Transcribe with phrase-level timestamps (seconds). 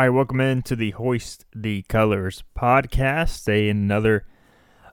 [0.00, 3.46] All right, welcome into the Hoist the Colors podcast.
[3.50, 4.24] A another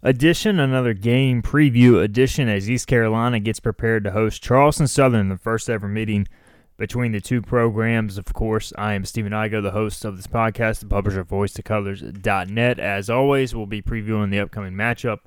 [0.04, 5.38] edition, another game preview edition as East Carolina gets prepared to host Charleston Southern, the
[5.38, 6.28] first ever meeting
[6.76, 8.18] between the two programs.
[8.18, 12.78] Of course, I am Stephen Igo, the host of this podcast, the publisher of HoistTheColors.net.
[12.78, 15.20] As always, we'll be previewing the upcoming matchup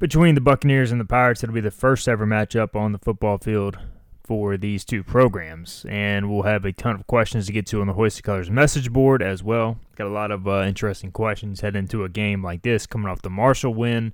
[0.00, 1.44] between the Buccaneers and the Pirates.
[1.44, 3.78] It'll be the first ever matchup on the football field
[4.28, 5.86] for these two programs.
[5.88, 8.92] And we'll have a ton of questions to get to on the Hoist Colors message
[8.92, 9.78] board as well.
[9.96, 13.22] Got a lot of uh, interesting questions heading into a game like this, coming off
[13.22, 14.12] the Marshall win,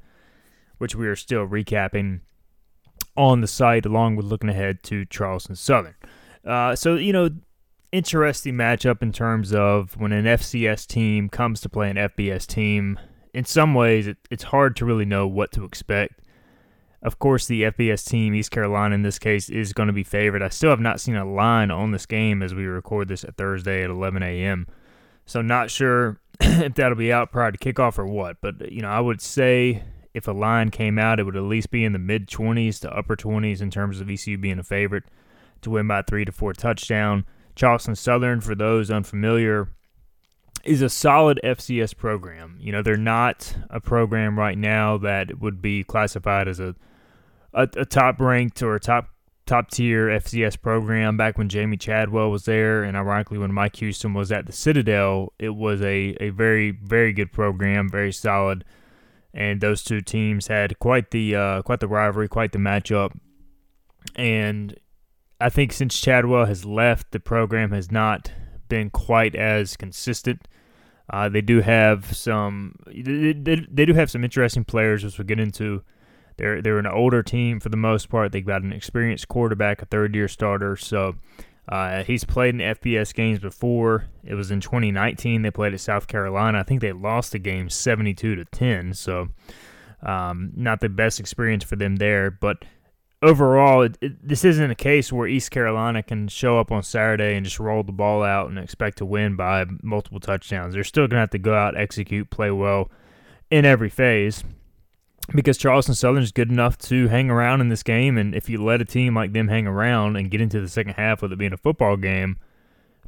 [0.78, 2.20] which we are still recapping
[3.16, 5.96] on the site, along with looking ahead to Charleston Southern.
[6.46, 7.28] Uh, so, you know,
[7.90, 13.00] interesting matchup in terms of when an FCS team comes to play an FBS team.
[13.32, 16.20] In some ways, it, it's hard to really know what to expect.
[17.04, 20.42] Of course, the FBS team, East Carolina in this case, is going to be favored.
[20.42, 23.36] I still have not seen a line on this game as we record this at
[23.36, 24.66] Thursday at 11 a.m.
[25.26, 28.38] So, not sure if that'll be out prior to kickoff or what.
[28.40, 31.70] But, you know, I would say if a line came out, it would at least
[31.70, 35.04] be in the mid 20s to upper 20s in terms of ECU being a favorite
[35.60, 37.26] to win by three to four touchdown.
[37.54, 39.68] Charleston Southern, for those unfamiliar,
[40.64, 42.56] is a solid FCS program.
[42.60, 46.74] You know, they're not a program right now that would be classified as a
[47.54, 49.08] a, a top ranked or a top
[49.46, 51.16] top tier FCS program.
[51.16, 55.32] Back when Jamey Chadwell was there, and ironically when Mike Houston was at the Citadel,
[55.38, 58.64] it was a, a very very good program, very solid,
[59.32, 63.12] and those two teams had quite the uh, quite the rivalry, quite the matchup,
[64.16, 64.78] and
[65.40, 68.32] I think since Chadwell has left, the program has not
[68.68, 70.48] been quite as consistent.
[71.10, 75.26] Uh, they do have some they, they, they do have some interesting players, which we'll
[75.26, 75.82] get into
[76.36, 78.32] they're they're an older team for the most part.
[78.32, 80.76] They've got an experienced quarterback, a third year starter.
[80.76, 81.16] So
[81.68, 84.06] uh, he's played in FBS games before.
[84.24, 85.42] It was in 2019.
[85.42, 86.58] They played at South Carolina.
[86.58, 88.94] I think they lost the game 72 to 10.
[88.94, 89.28] So
[90.02, 92.30] um, not the best experience for them there.
[92.30, 92.64] But
[93.22, 97.36] overall, it, it, this isn't a case where East Carolina can show up on Saturday
[97.36, 100.74] and just roll the ball out and expect to win by multiple touchdowns.
[100.74, 102.90] They're still going to have to go out, execute, play well
[103.50, 104.42] in every phase
[105.32, 108.18] because Charleston Southern is good enough to hang around in this game.
[108.18, 110.94] And if you let a team like them hang around and get into the second
[110.94, 112.38] half with it being a football game,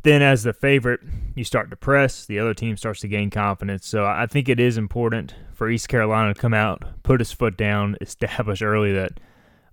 [0.03, 1.01] then as the favorite,
[1.35, 2.27] you start to press.
[2.27, 3.87] The other team starts to gain confidence.
[3.87, 7.57] So I think it is important for East Carolina to come out, put his foot
[7.57, 9.19] down, establish early that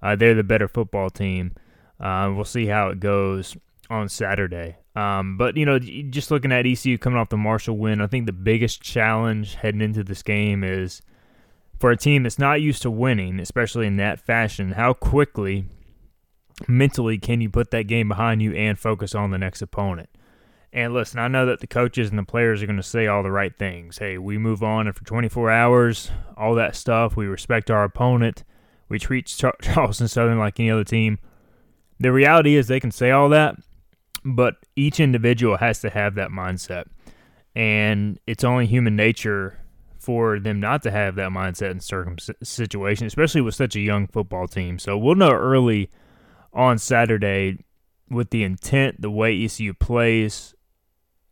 [0.02, 1.53] uh, they're the better football team.
[2.00, 3.56] Uh, we'll see how it goes
[3.90, 4.78] on Saturday.
[4.96, 8.26] Um, but you know, just looking at ECU coming off the Marshall win, I think
[8.26, 11.02] the biggest challenge heading into this game is
[11.79, 15.66] for a team that's not used to winning, especially in that fashion, how quickly
[16.67, 20.09] mentally can you put that game behind you and focus on the next opponent?
[20.72, 23.22] And listen, I know that the coaches and the players are going to say all
[23.22, 24.00] the right things.
[24.00, 27.16] Hey, we move on and for 24 hours, all that stuff.
[27.16, 28.44] We respect our opponent.
[28.90, 29.28] We treat
[29.61, 31.19] Charleston Southern like any other team.
[32.00, 33.55] The reality is they can say all that,
[34.25, 36.85] but each individual has to have that mindset.
[37.55, 39.59] And it's only human nature
[40.03, 44.06] for them not to have that mindset in certain situation, especially with such a young
[44.06, 44.78] football team.
[44.78, 45.90] So we'll know early
[46.52, 47.64] on Saturday
[48.09, 50.53] with the intent, the way ECU plays,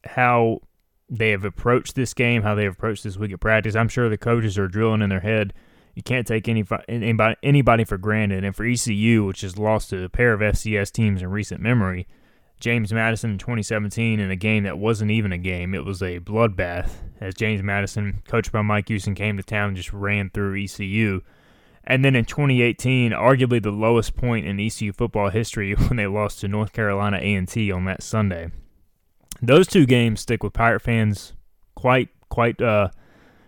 [0.06, 0.62] how
[1.09, 3.76] they have approached this game, how they have approached this week of practice.
[3.76, 5.53] I'm sure the coaches are drilling in their head.
[5.94, 10.02] You can't take any anybody anybody for granted, and for ECU, which has lost to
[10.06, 12.08] a pair of FCS teams in recent memory,
[12.62, 15.74] James Madison in 2017 in a game that wasn't even a game.
[15.74, 19.78] It was a bloodbath as James Madison, coached by Mike Houston, came to town and
[19.78, 21.22] just ran through ECU.
[21.84, 26.40] And then in 2018, arguably the lowest point in ECU football history when they lost
[26.41, 28.52] to North Carolina A&T on that Sunday.
[29.41, 31.34] Those two games stick with Pirate fans
[31.74, 32.90] quite quite uh,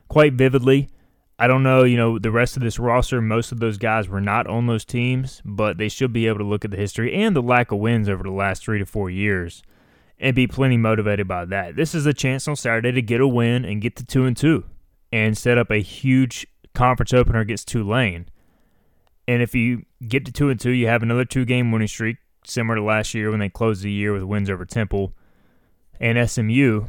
[0.07, 0.89] quite vividly.
[1.39, 4.21] I don't know, you know, the rest of this roster, most of those guys were
[4.21, 7.35] not on those teams, but they should be able to look at the history and
[7.35, 9.63] the lack of wins over the last three to four years
[10.19, 11.75] and be plenty motivated by that.
[11.75, 14.37] This is a chance on Saturday to get a win and get to two and
[14.37, 14.63] two
[15.11, 18.27] and set up a huge conference opener against Tulane.
[19.27, 22.17] And if you get to two and two, you have another two game winning streak,
[22.45, 25.13] similar to last year when they closed the year with wins over Temple
[25.99, 26.85] and SMU,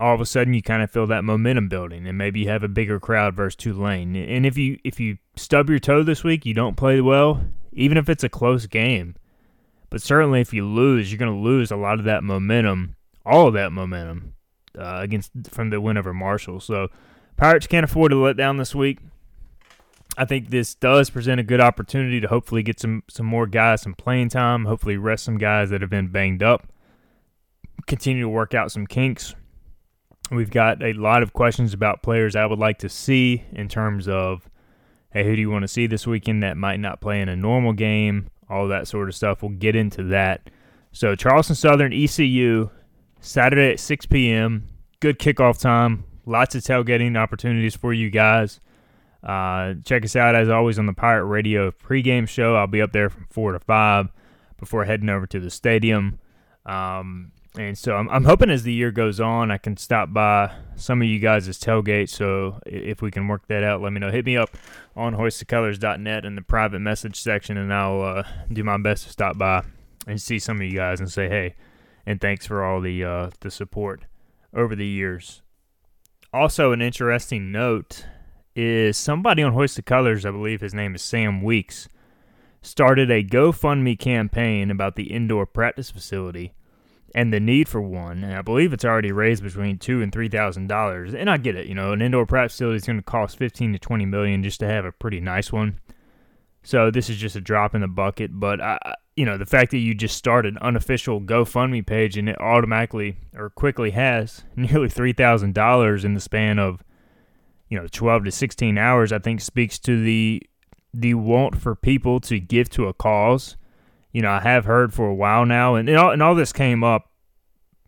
[0.00, 2.64] all of a sudden you kind of feel that momentum building, and maybe you have
[2.64, 4.16] a bigger crowd versus Tulane.
[4.16, 7.42] And if you if you stub your toe this week, you don't play well,
[7.72, 9.14] even if it's a close game.
[9.90, 13.48] But certainly, if you lose, you're going to lose a lot of that momentum, all
[13.48, 14.32] of that momentum
[14.78, 16.60] uh, against from the win over Marshall.
[16.60, 16.88] So
[17.36, 19.00] Pirates can't afford to let down this week.
[20.16, 23.82] I think this does present a good opportunity to hopefully get some some more guys
[23.82, 24.64] some playing time.
[24.64, 26.68] Hopefully, rest some guys that have been banged up.
[27.86, 29.34] Continue to work out some kinks
[30.30, 34.06] We've got a lot of questions about players I would like to see in terms
[34.06, 34.48] of,
[35.12, 37.34] hey, who do you want to see this weekend that might not play in a
[37.34, 38.30] normal game?
[38.48, 39.42] All that sort of stuff.
[39.42, 40.48] We'll get into that.
[40.92, 42.70] So, Charleston Southern ECU,
[43.20, 44.68] Saturday at 6 p.m.
[45.00, 46.04] Good kickoff time.
[46.26, 48.60] Lots of tailgating opportunities for you guys.
[49.22, 52.54] Uh, check us out as always on the Pirate Radio pregame show.
[52.54, 54.08] I'll be up there from 4 to 5
[54.58, 56.18] before heading over to the stadium.
[56.66, 60.52] Um, and so I'm, I'm hoping as the year goes on, I can stop by
[60.76, 62.08] some of you guys' tailgate.
[62.08, 64.10] So if we can work that out, let me know.
[64.10, 64.50] Hit me up
[64.94, 69.36] on hoistthecolors.net in the private message section, and I'll uh, do my best to stop
[69.36, 69.64] by
[70.06, 71.56] and see some of you guys and say hey,
[72.06, 74.04] and thanks for all the uh, the support
[74.54, 75.42] over the years.
[76.32, 78.06] Also, an interesting note
[78.54, 81.88] is somebody on Hoist the Colors, I believe his name is Sam Weeks,
[82.62, 86.54] started a GoFundMe campaign about the indoor practice facility
[87.14, 88.24] and the need for one.
[88.24, 91.14] And I believe it's already raised between two and three thousand dollars.
[91.14, 93.72] And I get it, you know, an indoor practice facility is going to cost fifteen
[93.72, 95.80] to twenty million just to have a pretty nice one.
[96.62, 98.30] So this is just a drop in the bucket.
[98.38, 98.78] But I,
[99.16, 103.16] you know, the fact that you just started an unofficial GoFundMe page and it automatically
[103.34, 106.82] or quickly has nearly three thousand dollars in the span of,
[107.68, 110.42] you know, twelve to sixteen hours, I think speaks to the
[110.92, 113.56] the want for people to give to a cause
[114.12, 116.82] you know, I have heard for a while now, and, all, and all this came
[116.82, 117.10] up.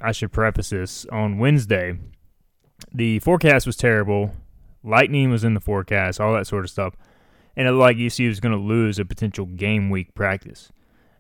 [0.01, 1.99] I should preface this on Wednesday.
[2.93, 4.35] The forecast was terrible.
[4.83, 6.95] Lightning was in the forecast, all that sort of stuff.
[7.57, 10.73] And it looked like ECU was going to lose a potential game week practice.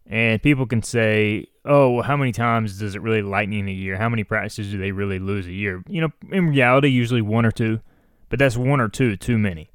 [0.07, 3.97] And people can say, oh, how many times does it really lightning a year?
[3.97, 5.85] How many practices do they really lose a year?
[5.89, 7.81] You know, in reality, usually one or two,
[8.29, 9.71] but that's one or two too many.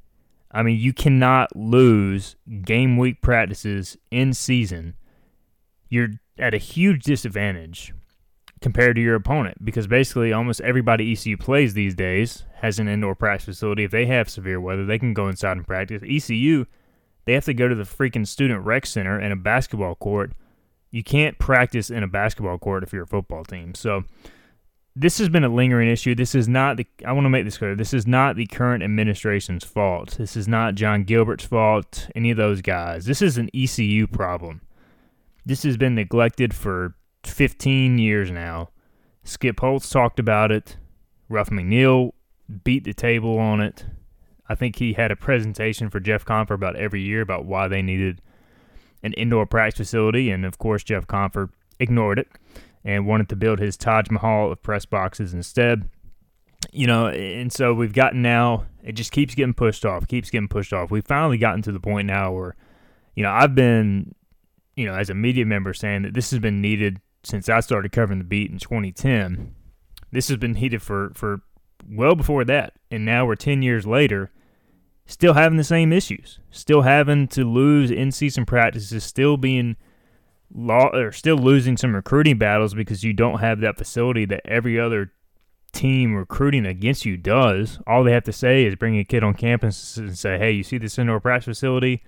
[0.50, 4.94] I mean, you cannot lose game week practices in season
[5.88, 7.92] you're at a huge disadvantage
[8.60, 13.14] compared to your opponent because basically almost everybody ECU plays these days has an indoor
[13.14, 13.84] practice facility.
[13.84, 16.02] If they have severe weather, they can go inside and practice.
[16.08, 16.66] ECU,
[17.24, 20.32] they have to go to the freaking student rec center and a basketball court.
[20.90, 23.74] You can't practice in a basketball court if you're a football team.
[23.74, 24.04] So
[24.96, 26.14] this has been a lingering issue.
[26.14, 27.76] This is not the I want to make this clear.
[27.76, 30.16] This is not the current administration's fault.
[30.18, 33.04] This is not Jon Gilbert's fault, any of those guys.
[33.04, 34.62] This is an ECU problem.
[35.48, 38.68] This has been neglected for 15 years now.
[39.24, 40.76] Skip Holtz talked about it.
[41.30, 42.10] Ruff McNeill
[42.64, 43.86] beat the table on it.
[44.46, 47.80] I think he had a presentation for Jeff Compher about every year about why they
[47.80, 48.20] needed
[49.02, 51.48] an indoor practice facility, and of course Jeff Compher
[51.80, 52.28] ignored it
[52.84, 55.88] and wanted to build his Taj Mahal of press boxes instead.
[56.72, 58.66] You know, and so we've gotten now.
[58.84, 60.90] It just keeps getting pushed off, keeps getting pushed off.
[60.90, 62.54] We've finally gotten to the point now where,
[63.14, 64.14] you know, I've been
[64.78, 67.90] you know, as a media member saying that this has been needed since I started
[67.90, 69.52] covering the beat in 2010.
[70.12, 71.40] This has been needed for, for
[71.90, 72.74] well before that.
[72.88, 74.30] And now we're 10 years later,
[75.04, 79.74] still having the same issues, still having to lose in season practices, still being
[80.54, 84.78] law or still losing some recruiting battles because you don't have that facility that every
[84.78, 85.10] other
[85.72, 87.80] team recruiting against you does.
[87.84, 90.62] All they have to say is bring a kid on campus and say, hey, you
[90.62, 92.04] see this indoor practice facility?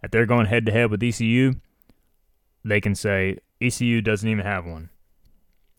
[0.00, 1.54] If they're going head to head with ECU,
[2.64, 4.90] they can say ECU doesn't even have one.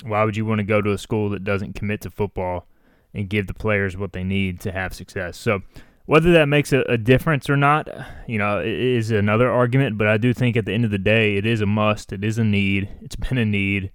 [0.04, 2.68] Why would you want to go to a school that doesn't commit to football
[3.14, 5.38] and give the players what they need to have success?
[5.38, 5.62] So,
[6.06, 7.90] whether that makes a, a difference or not,
[8.28, 9.98] you know, is another argument.
[9.98, 12.14] But I do think at the end of the day, it is a must.
[12.14, 12.90] It is a need.
[13.02, 13.92] It's been a need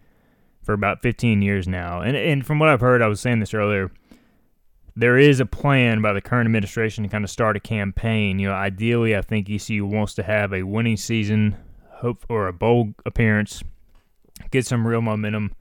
[0.63, 2.01] for about 15 years now.
[2.01, 3.91] And and from what I've heard, I was saying this earlier.
[4.97, 8.39] There is a plan by the current administration to kind of start a campaign.
[8.39, 11.57] You know, ideally, I think ECU wants to have a winning season
[12.01, 13.63] hope or a bowl appearance,
[14.51, 15.53] get some real momentum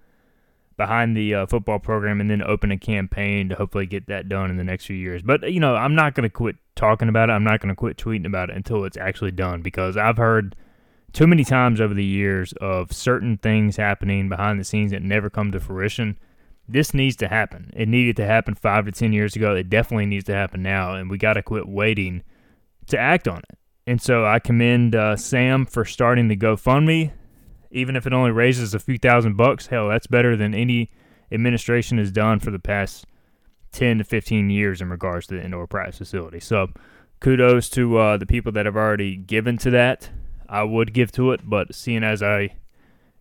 [0.77, 4.49] behind the uh, football program, and then open a campaign to hopefully get that done
[4.49, 5.21] in the next few years.
[5.21, 7.33] But you know, I'm not going to quit talking about it.
[7.33, 10.55] I'm not going to quit tweeting about it until it's actually done because I've heard
[11.11, 15.29] too many times over the years of certain things happening behind the scenes that never
[15.29, 16.17] come to fruition.
[16.67, 17.71] This needs to happen.
[17.75, 19.55] It needed to happen five to ten years ago.
[19.55, 22.23] It definitely needs to happen now, and we got to quit waiting
[22.87, 23.57] to act on it.
[23.89, 27.11] And so I commend uh, Sam for starting the GoFundMe,
[27.71, 29.65] even if it only raises a few thousand bucks.
[29.65, 30.91] Hell, that's better than any
[31.31, 33.07] administration has done for the past
[33.71, 36.39] 10 to 15 years in regards to the indoor practice facility.
[36.39, 36.67] So
[37.19, 40.11] kudos to uh, the people that have already given to that.
[40.47, 42.57] I would give to it, but seeing as I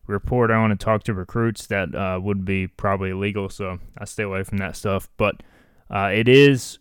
[0.06, 3.48] report on and talk to recruits, that uh, would be probably illegal.
[3.48, 5.08] So I stay away from that stuff.
[5.16, 5.42] But
[5.90, 6.78] uh, it is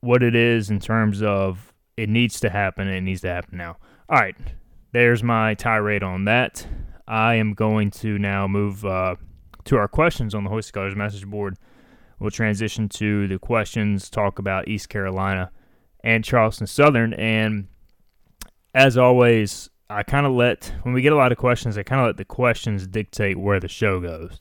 [0.00, 1.67] what it is in terms of
[1.98, 2.86] it needs to happen.
[2.86, 3.76] It needs to happen now.
[4.08, 4.36] All right,
[4.92, 6.64] there's my tirade on that.
[7.08, 9.16] I am going to now move uh,
[9.64, 11.56] to our questions on the Hoist Colors message board.
[12.20, 15.50] We'll transition to the questions, talk about East Carolina
[16.04, 17.14] and Charleston Southern.
[17.14, 17.66] And
[18.74, 22.00] as always, I kind of let, when we get a lot of questions, I kind
[22.00, 24.40] of let the questions dictate where the show goes.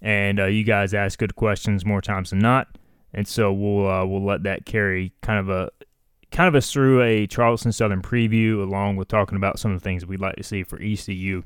[0.00, 2.78] And uh, you guys ask good questions more times than not.
[3.12, 5.70] And so we'll uh, we'll let that carry kind of a
[6.30, 9.84] kind of us through a Charleston Southern preview, along with talking about some of the
[9.84, 11.42] things we'd like to see for ECU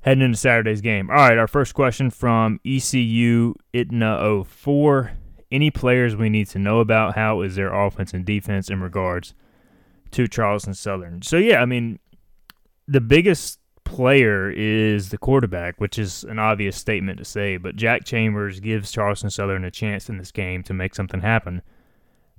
[0.00, 1.10] heading into Saturday's game.
[1.10, 5.12] All right, our first question from ECU Itna 04.
[5.50, 7.14] Any players we need to know about?
[7.14, 9.34] How is their offense and defense in regards
[10.12, 11.22] to Charleston Southern?
[11.22, 11.98] So, yeah, I mean,
[12.88, 18.04] the biggest player is the quarterback, which is an obvious statement to say, but Jack
[18.04, 21.62] Chambers gives Charleston Southern a chance in this game to make something happen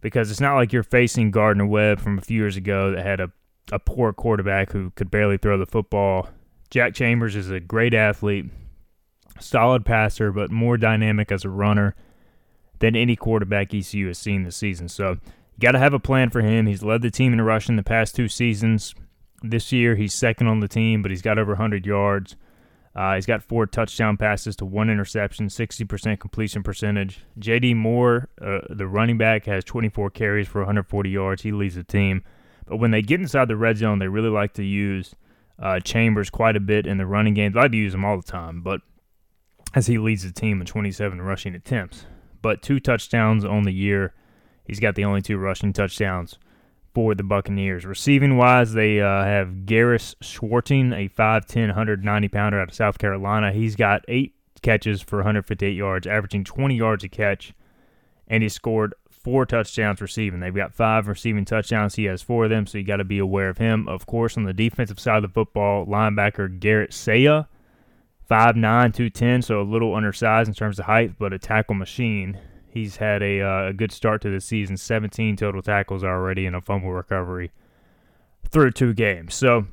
[0.04, 3.20] because it's not like you're facing Gardner Webb from a few years ago that had
[3.20, 3.32] a,
[3.72, 6.30] a poor quarterback who could barely throw the football
[6.74, 8.48] Jack Chambers is a great athlete,
[9.40, 11.94] solid passer, but more dynamic as a runner
[12.80, 14.90] than any quarterback ECU has seen this season.
[14.90, 16.66] So you got to have a plan for him.
[16.66, 18.96] He's led the team in rushing the past two seasons.
[19.44, 22.36] This year he's second on the team, but he's got over 100 yards.
[22.96, 27.22] Uh, he's got four touchdown passes to one interception, 60% completion percentage.
[27.40, 27.74] J.D.
[27.74, 31.42] Moore, uh, the running back, has 24 carries for 140 yards.
[31.42, 32.24] He leads the team.
[32.66, 35.16] But when they get inside the red zone, they really like to use
[35.60, 37.58] uh, Chambers quite a bit in the running game.
[37.58, 38.82] I like to use him all the time, but
[39.74, 42.06] as he leads the team in 27 rushing attempts,
[42.42, 44.14] but two touchdowns on the year.
[44.66, 46.38] He's got the only two rushing touchdowns
[46.94, 47.86] for the Buccaneers.
[47.86, 53.52] Receiving wise, they uh, have Garris Schwarting, a 5'10", 190 pounder out of South Carolina.
[53.52, 57.54] He's got eight catches for 158 yards, averaging 20 yards a catch,
[58.28, 60.40] and he scored four touchdowns receiving.
[60.40, 61.96] They've got five receiving touchdowns.
[61.96, 63.88] He has four of them, so you got to be aware of him.
[63.88, 67.46] Of course, on the defensive side of the football, linebacker Garrett Saya,
[68.30, 72.40] 5'9", 210, so a little undersized in terms of height, but a tackle machine.
[72.74, 76.56] He's had a, uh, a good start to the season, 17 total tackles already and
[76.56, 77.52] a fumble recovery
[78.50, 79.36] through two games.
[79.36, 79.68] So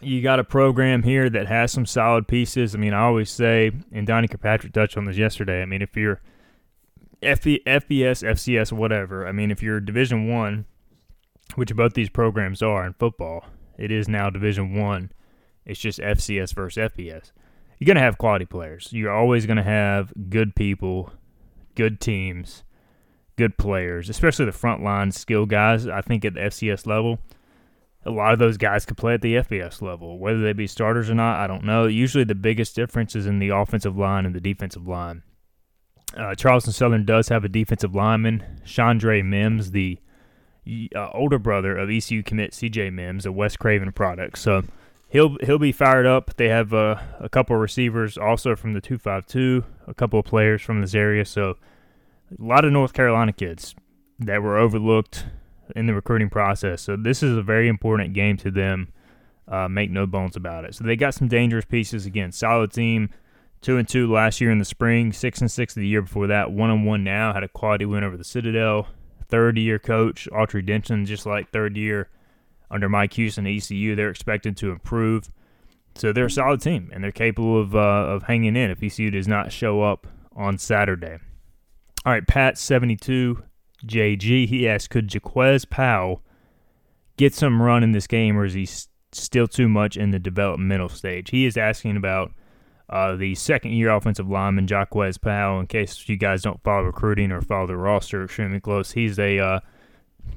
[0.00, 2.74] you got a program here that has some solid pieces.
[2.74, 5.62] I mean, I always say, and Donnie Kirkpatrick touched on this yesterday.
[5.62, 6.20] I mean, if you're–
[7.22, 9.26] FB, FBS, FCS, whatever.
[9.26, 10.66] I mean, if you're Division One,
[11.56, 13.44] which both these programs are in football,
[13.76, 15.10] it is now Division One.
[15.64, 17.32] It's just FCS versus FBS.
[17.78, 18.88] You're gonna have quality players.
[18.92, 21.12] You're always gonna have good people,
[21.78, 22.64] good teams,
[23.36, 25.86] good players, especially the front line skill guys.
[25.86, 27.20] I think at the FCS level,
[28.04, 30.18] a lot of those guys could play at the FBS level.
[30.18, 31.86] Whether they be starters or not, I don't know.
[31.86, 35.22] Usually, the biggest difference is in the offensive line and the defensive line.
[36.16, 39.98] Uh, Charleston Southern does have a defensive lineman, Chandre Mims, the
[40.96, 44.38] uh, older brother of ECU commit CJ Mims, a West Craven product.
[44.38, 44.64] So
[45.08, 46.36] he'll he'll be fired up.
[46.36, 50.62] They have uh, a couple of receivers also from the 252, a couple of players
[50.62, 51.24] from this area.
[51.24, 51.56] So
[52.38, 53.74] a lot of North Carolina kids
[54.18, 55.26] that were overlooked
[55.74, 56.82] in the recruiting process.
[56.82, 58.92] So this is a very important game to them.
[59.46, 60.74] Uh, make no bones about it.
[60.74, 62.32] So they got some dangerous pieces again.
[62.32, 63.10] Solid team.
[63.60, 66.52] Two and two last year in the spring, six and six the year before that.
[66.52, 67.32] One and one now.
[67.32, 68.86] Had a quality win over the Citadel.
[69.26, 72.08] Third year coach Autry Denton, just like third year
[72.70, 75.30] under Mike Houston ECU, they're expected to improve.
[75.94, 79.10] So they're a solid team, and they're capable of uh, of hanging in if ECU
[79.10, 80.06] does not show up
[80.36, 81.18] on Saturday.
[82.06, 83.42] All right, Pat seventy two
[83.84, 84.48] JG.
[84.48, 86.22] He asked, could Jaquez Powell
[87.16, 88.68] get some run in this game, or is he
[89.12, 91.30] still too much in the developmental stage?
[91.30, 92.32] He is asking about
[92.90, 97.32] uh, the second year offensive lineman, Jaquez Powell, in case you guys don't follow recruiting
[97.32, 99.60] or follow the roster extremely close, he's a uh,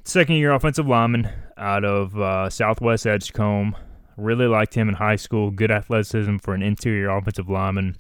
[0.04, 3.76] second year offensive lineman out of uh, Southwest Edgecombe.
[4.18, 5.52] Really liked him in high school.
[5.52, 7.98] Good athleticism for an interior offensive lineman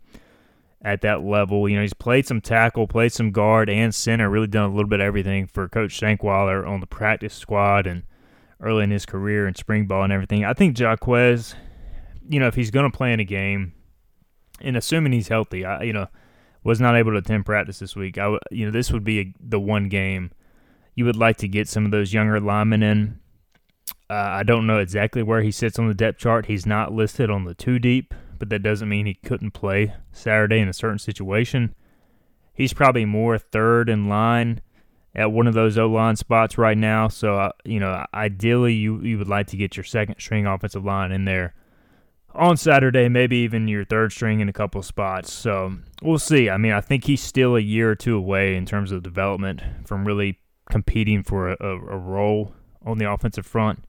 [0.81, 1.67] at that level.
[1.67, 4.89] You know, he's played some tackle, played some guard and center, really done a little
[4.89, 8.03] bit of everything for Coach Shankweiler on the practice squad and
[8.59, 10.45] early in his career in spring ball and everything.
[10.45, 11.55] I think Jaquez,
[12.27, 13.73] you know, if he's going to play in a game,
[14.63, 16.07] and assuming he's healthy, I you know
[16.63, 18.17] was not able to attend practice this week.
[18.17, 20.31] I you know this would be a, the one game
[20.95, 23.19] you would like to get some of those younger linemen in.
[24.09, 26.47] Uh, I don't know exactly where he sits on the depth chart.
[26.47, 30.59] He's not listed on the two deep, but that doesn't mean he couldn't play Saturday
[30.59, 31.73] in a certain situation.
[32.53, 34.61] he's probably more third in line
[35.15, 37.07] at one of those O line spots right now.
[37.07, 40.85] So, uh, you know, ideally, you, you would like to get your second string offensive
[40.85, 41.53] line in there
[42.33, 45.33] on Saturday, maybe even your third string in a couple spots.
[45.33, 46.49] So we'll see.
[46.49, 49.61] I mean, I think he's still a year or two away in terms of development
[49.85, 50.39] from really
[50.71, 53.83] competing for a, a, role on the offensive front.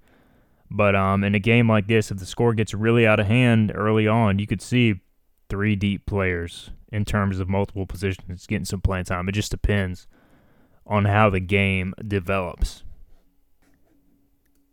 [0.71, 3.73] But um, in a game like this, if the score gets really out of hand
[3.75, 5.01] early on, you could see
[5.49, 9.29] three deep players in terms of multiple positions getting some playing time.
[9.29, 10.07] It just depends
[10.87, 12.83] on how the game develops.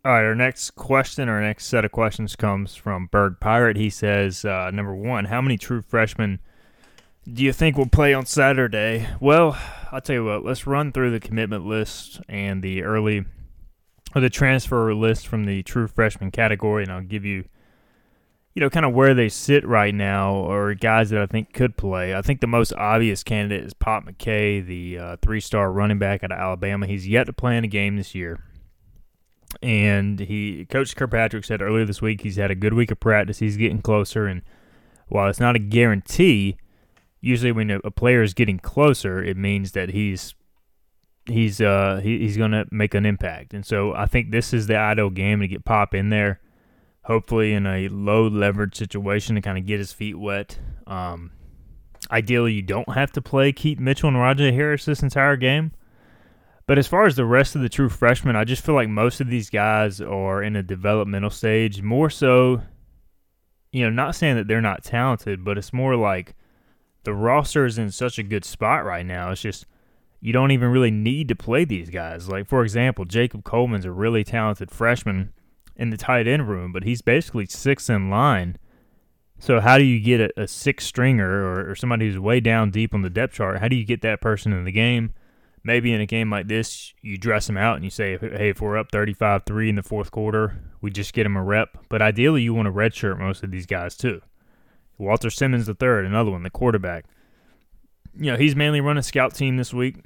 [0.02, 3.76] All right, our next question, our next set of questions comes from Berg Pirate.
[3.76, 6.40] He says, uh, number one, how many true freshmen
[7.24, 9.08] do you think we'll play on Saturday?
[9.20, 9.58] Well,
[9.92, 13.24] I'll tell you what, let's run through the commitment list and the early
[14.14, 17.44] or the transfer list from the true freshman category, and I'll give you
[18.54, 21.76] you know, kind of where they sit right now, or guys that I think could
[21.76, 22.14] play.
[22.14, 26.32] I think the most obvious candidate is Pop McKay, the uh, three-star running back out
[26.32, 26.86] of Alabama.
[26.86, 28.42] He's yet to play in a game this year,
[29.62, 33.38] and he Coach Kirkpatrick said earlier this week he's had a good week of practice.
[33.38, 34.42] He's getting closer, and
[35.06, 36.56] while it's not a guarantee,
[37.20, 40.34] usually when a player is getting closer, it means that he's
[41.26, 43.54] he's uh he, he's going to make an impact.
[43.54, 46.40] And so I think this is the ideal game to get Pop in there
[47.04, 50.58] hopefully in a low leverage situation to kind of get his feet wet.
[50.86, 51.32] Um,
[52.10, 55.72] ideally, you don't have to play Keaton Mitchell and Rahjai Harris this entire game.
[56.66, 59.20] But as far as the rest of the true freshmen, I just feel like most
[59.20, 61.82] of these guys are in a developmental stage.
[61.82, 62.62] More so,
[63.72, 66.36] you know, not saying that they're not talented, but it's more like
[67.04, 69.30] the roster is in such a good spot right now.
[69.30, 69.66] It's just
[70.20, 72.28] you don't even really need to play these guys.
[72.28, 75.32] Like, for example, Jacob Coleman's a really talented freshman
[75.76, 78.58] in the tight end room, but he's basically six in line.
[79.38, 82.70] So how do you get a, a six stringer or, or somebody who's way down
[82.70, 83.60] deep on the depth chart?
[83.60, 85.14] How do you get that person in the game?
[85.64, 88.60] Maybe in a game like this, you dress them out and you say, hey, if
[88.60, 91.78] we're up 35 3 in the fourth quarter, we just get them a rep.
[91.88, 94.20] But ideally, you want to redshirt most of these guys too.
[95.00, 97.06] Walter Simmons, the third, another one, the quarterback.
[98.16, 99.96] You know, he's mainly running a scout team this week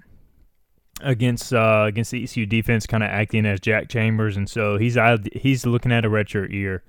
[1.00, 4.96] against uh, against the ECU defense, kind of acting as Jack Chambers, and so he's
[5.32, 6.82] he's looking at a redshirt year.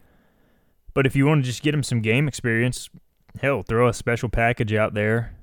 [0.93, 2.89] But if you want to just get him some game experience,
[3.41, 5.35] hell, throw a special package out there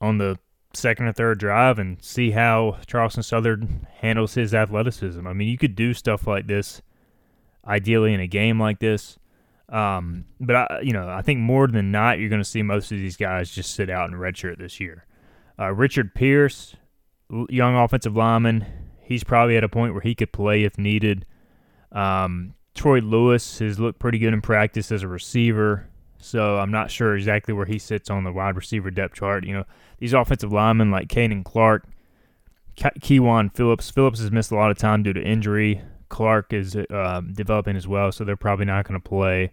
[0.00, 0.38] on the
[0.72, 5.26] second or third drive and see how Charleston Southern handles his athleticism.
[5.26, 6.80] I mean, you could do stuff like this
[7.66, 9.18] ideally in a game like this.
[9.70, 12.90] Um, but I, you know, I think more than not, you're going to see most
[12.90, 15.06] of these guys just sit out in redshirt this year.
[15.58, 16.74] Uh, Richard Pierce,
[17.48, 18.66] young offensive lineman.
[19.00, 21.24] He's probably at a point where he could play if needed.
[21.92, 26.90] Um, Troy Lewis has looked pretty good in practice as a receiver, so I'm not
[26.90, 29.44] sure exactly where he sits on the wide receiver depth chart.
[29.44, 29.64] You know,
[29.98, 31.86] these offensive linemen like Caden Clark,
[32.76, 33.02] Ke-
[33.54, 33.90] Phillips.
[33.90, 35.82] Phillips has missed a lot of time due to injury.
[36.10, 39.52] Clark is uh, developing as well, so they're probably not going to play.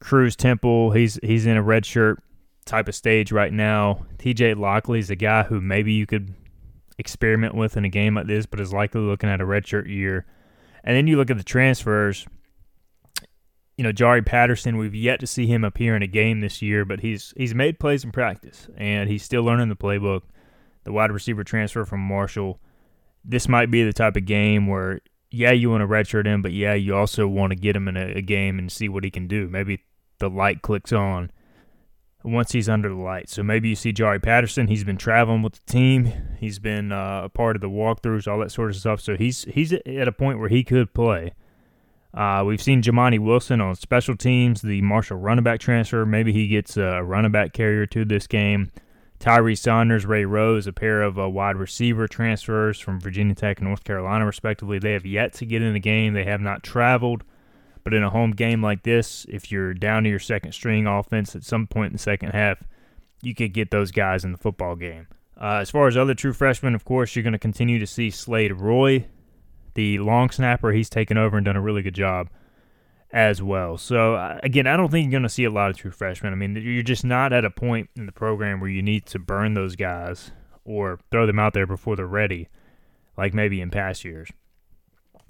[0.00, 2.22] Cruz Temple, he's he's in a red shirt
[2.66, 4.04] type of stage right now.
[4.18, 6.34] TJ Lockley is a guy who maybe you could
[6.98, 10.26] experiment with in a game like this, but is likely looking at a redshirt year.
[10.82, 12.26] And then you look at the transfers.
[13.76, 16.84] You know, Jari Patterson, we've yet to see him appear in a game this year,
[16.84, 20.22] but he's he's made plays in practice and he's still learning the playbook.
[20.84, 22.60] The wide receiver transfer from Marshall.
[23.24, 25.00] This might be the type of game where
[25.34, 27.96] yeah, you want to redshirt him, but yeah, you also want to get him in
[27.96, 29.48] a, a game and see what he can do.
[29.48, 29.82] Maybe
[30.18, 31.30] the light clicks on
[32.22, 33.28] once he's under the light.
[33.28, 34.68] So maybe you see Jari Patterson.
[34.68, 36.12] He's been traveling with the team.
[36.38, 39.00] He's been uh, a part of the walkthroughs, all that sort of stuff.
[39.00, 41.34] So he's he's at a point where he could play.
[42.14, 46.06] Uh, we've seen Jamani Wilson on special teams, the Marshall running back transfer.
[46.06, 48.70] Maybe he gets a running back carrier to this game.
[49.24, 53.66] Tyree Saunders, Ray Rose, a pair of uh, wide receiver transfers from Virginia Tech and
[53.66, 54.78] North Carolina, respectively.
[54.78, 56.12] They have yet to get in the game.
[56.12, 57.24] They have not traveled.
[57.84, 61.34] But in a home game like this, if you're down to your second string offense
[61.34, 62.64] at some point in the second half,
[63.22, 65.06] you could get those guys in the football game.
[65.40, 68.10] Uh, as far as other true freshmen, of course, you're going to continue to see
[68.10, 69.06] Slade Roy,
[69.72, 70.72] the long snapper.
[70.72, 72.28] He's taken over and done a really good job
[73.14, 73.78] as well.
[73.78, 76.32] So, uh, again, I don't think you're going to see a lot of true freshmen.
[76.32, 79.20] I mean, you're just not at a point in the program where you need to
[79.20, 80.32] burn those guys
[80.64, 82.48] or throw them out there before they're ready,
[83.16, 84.30] like maybe in past years.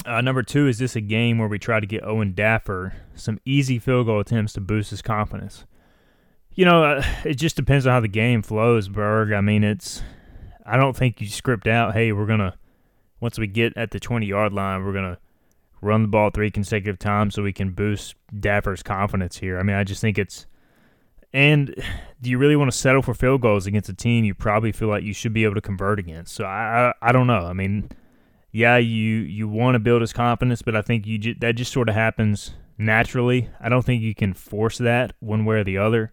[0.06, 3.38] Uh, number two, is this a game where we try to get Owen Daffer some
[3.44, 5.66] easy field goal attempts to boost his confidence?
[6.52, 9.32] You know, uh, it just depends on how the game flows, Berg.
[9.32, 10.02] I mean, it's.
[10.64, 12.54] I don't think you script out, hey, we're going to,
[13.20, 15.18] once we get at the 20 yard line, we're going to
[15.84, 19.58] run the ball three consecutive times so we can boost Daffer's confidence here.
[19.58, 20.46] I mean, I just think it's.
[21.32, 21.74] And
[22.22, 24.86] do you really want to settle for field goals against a team you probably feel
[24.88, 26.34] like you should be able to convert against?
[26.34, 27.46] So I I, I don't know.
[27.46, 27.90] I mean,
[28.52, 31.72] yeah, you you want to build his confidence, but I think you ju- that just
[31.72, 33.50] sort of happens naturally.
[33.60, 36.12] I don't think you can force that one way or the other.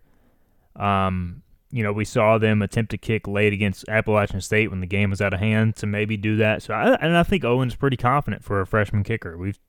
[0.76, 1.41] Um,
[1.72, 5.10] you know, we saw them attempt to kick late against Appalachian State when the game
[5.10, 6.62] was out of hand to maybe do that.
[6.62, 9.38] So, I, and I think Owen's pretty confident for a freshman kicker.
[9.38, 9.60] We've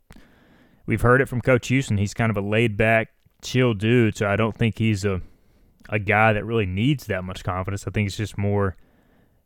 [0.86, 1.98] we've heard it from Coach Houston.
[1.98, 4.16] He's kind of a laid back, chill dude.
[4.16, 5.22] So I don't think he's a
[5.88, 7.86] a guy that really needs that much confidence.
[7.86, 8.76] I think it's just more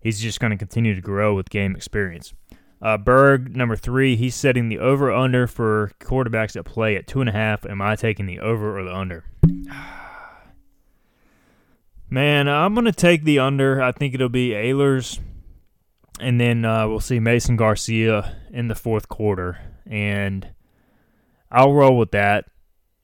[0.01, 2.33] he's just going to continue to grow with game experience.
[2.81, 7.21] Uh, Berg, number three, he's setting the over under for quarterbacks that play at two
[7.21, 7.65] and a half.
[7.65, 9.25] Am I taking the over or the under?
[12.09, 13.83] Man, I'm going to take the under.
[13.83, 15.19] I think it'll be Ahlers,
[16.21, 19.59] and then uh, we'll see Mason Garcia in the fourth quarter.
[19.85, 20.49] And
[21.51, 22.47] I'll roll with that.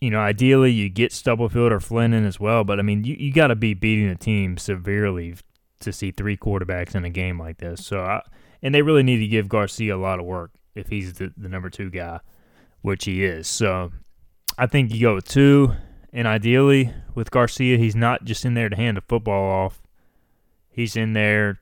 [0.01, 3.15] You know, ideally, you get Stubblefield or Flynn in as well, but I mean, you,
[3.19, 5.37] you got to be beating a team severely
[5.81, 7.85] to see three quarterbacks in a game like this.
[7.85, 8.23] So I
[8.63, 11.49] and they really need to give Garcia a lot of work if he's the, the
[11.49, 12.21] number two guy,
[12.81, 13.49] which he is.
[13.49, 13.93] So
[14.57, 15.75] I think you go with two,
[16.13, 19.83] and ideally with Garcia, he's not just in there to hand the football off.
[20.69, 21.61] He's in there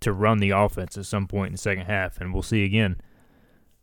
[0.00, 3.00] to run the offense at some point in the second half, and we'll see again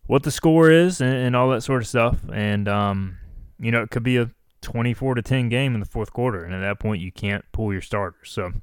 [0.08, 2.19] what the score is and, and all that sort of stuff.
[2.32, 3.17] And um,
[3.60, 6.53] you know, it could be a 24 to 10 game in the fourth quarter, and
[6.53, 8.30] at that point, you can't pull your starters.
[8.30, 8.53] So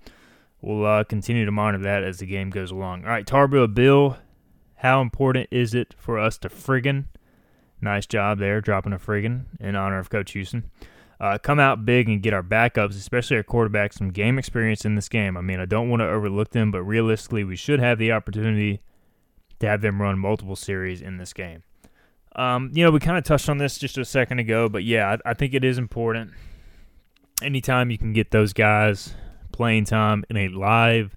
[0.60, 3.04] we'll uh, continue to monitor that as the game goes along.
[3.04, 4.18] All right, Tarbell Bill,
[4.76, 7.06] how important is it for us to friggin'?
[7.80, 10.70] Nice job there, dropping a friggin' in honor of Coach Houston.
[11.20, 14.94] Uh, come out big and get our backups, especially our quarterbacks, some game experience in
[14.94, 15.36] this game.
[15.36, 18.80] I mean, I don't want to overlook them, but realistically, we should have the opportunity
[19.60, 21.62] to have them run multiple series in this game.
[22.36, 25.16] Um, you know, we kind of touched on this just a second ago, but yeah,
[25.24, 26.32] I, I think it is important.
[27.42, 29.14] Anytime you can get those guys
[29.52, 31.16] playing time in a live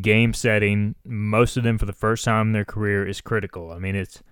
[0.00, 3.72] game setting, most of them for the first time in their career, is critical.
[3.72, 4.22] I mean, it's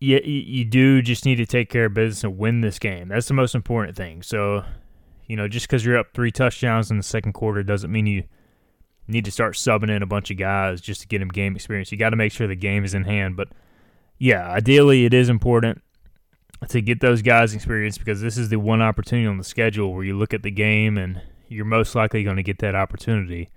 [0.00, 3.08] you, you do just need to take care of business and win this game.
[3.08, 4.22] That's the most important thing.
[4.22, 4.64] So,
[5.26, 8.24] you know, just because you're up three touchdowns in the second quarter doesn't mean you
[9.08, 11.90] need to start subbing in a bunch of guys just to get them game experience.
[11.90, 13.36] You got to make sure the game is in hand.
[13.36, 13.48] But
[14.18, 15.82] yeah, ideally, it is important
[16.68, 20.04] to get those guys experience because this is the one opportunity on the schedule where
[20.04, 23.48] you look at the game and you're most likely going to get that opportunity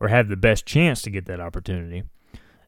[0.00, 2.04] or have the best chance to get that opportunity.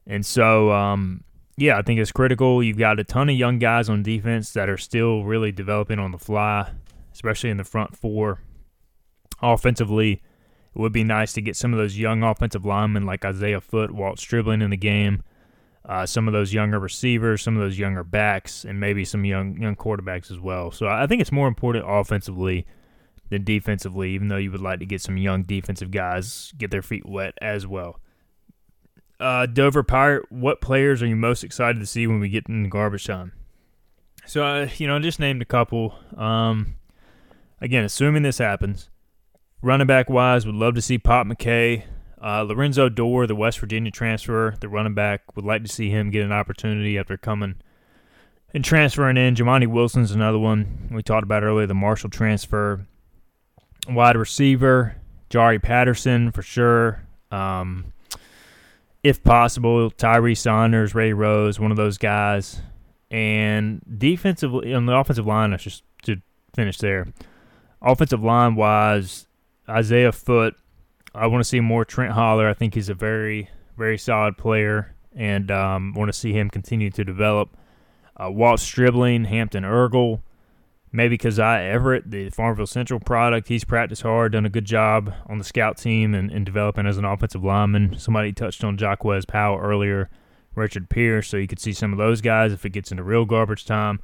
[0.05, 1.23] And so, um,
[1.57, 2.63] yeah, I think it's critical.
[2.63, 6.11] You've got a ton of young guys on defense that are still really developing on
[6.11, 6.71] the fly,
[7.13, 8.41] especially in the front four.
[9.41, 13.61] Offensively, it would be nice to get some of those young offensive linemen like Isaiah
[13.61, 15.23] Foot, Walt Stribling in the game,
[15.83, 19.59] uh, some of those younger receivers, some of those younger backs, and maybe some young
[19.61, 20.71] young quarterbacks as well.
[20.71, 22.65] So I think it's more important offensively
[23.29, 26.81] than defensively, even though you would like to get some young defensive guys get their
[26.81, 27.99] feet wet as well.
[29.21, 32.63] Uh, Dover Pirate, what players are you most excited to see when we get in
[32.63, 33.33] the garbage time?
[34.25, 35.93] So, uh, you know, I just named a couple.
[36.17, 36.75] Um,
[37.59, 38.89] again, assuming this happens,
[39.61, 41.83] running back wise, would love to see Pop McKay.
[42.19, 46.09] Uh, Lorenzo Dorr, the West Virginia transfer, the running back, would like to see him
[46.09, 47.55] get an opportunity after coming
[48.53, 49.35] and transferring in.
[49.35, 52.85] Jamani Wilson's another one we talked about earlier, the Marshall transfer
[53.87, 54.95] wide receiver,
[55.29, 57.03] Jari Patterson for sure.
[57.31, 57.93] Um,
[59.03, 62.61] if possible, Tyree Saunders, Ray Rose, one of those guys.
[63.09, 66.17] And defensively, on the offensive line, I just to
[66.55, 67.07] finish there.
[67.81, 69.27] Offensive line wise,
[69.67, 70.55] Isaiah Foot.
[71.13, 72.47] I want to see more Trent Holler.
[72.47, 76.89] I think he's a very, very solid player, and um, want to see him continue
[76.91, 77.57] to develop.
[78.15, 80.21] Uh, Walt Stribling, Hampton Ergle,
[80.91, 83.47] maybe Keziah Everett, the Farmville Central product.
[83.47, 86.97] He's practiced hard, done a good job on the scout team and, and developing as
[86.97, 87.97] an offensive lineman.
[87.97, 90.09] Somebody touched on Jaquez Powell earlier,
[90.55, 93.25] Richard Pierce, so you could see some of those guys if it gets into real
[93.25, 93.99] garbage time.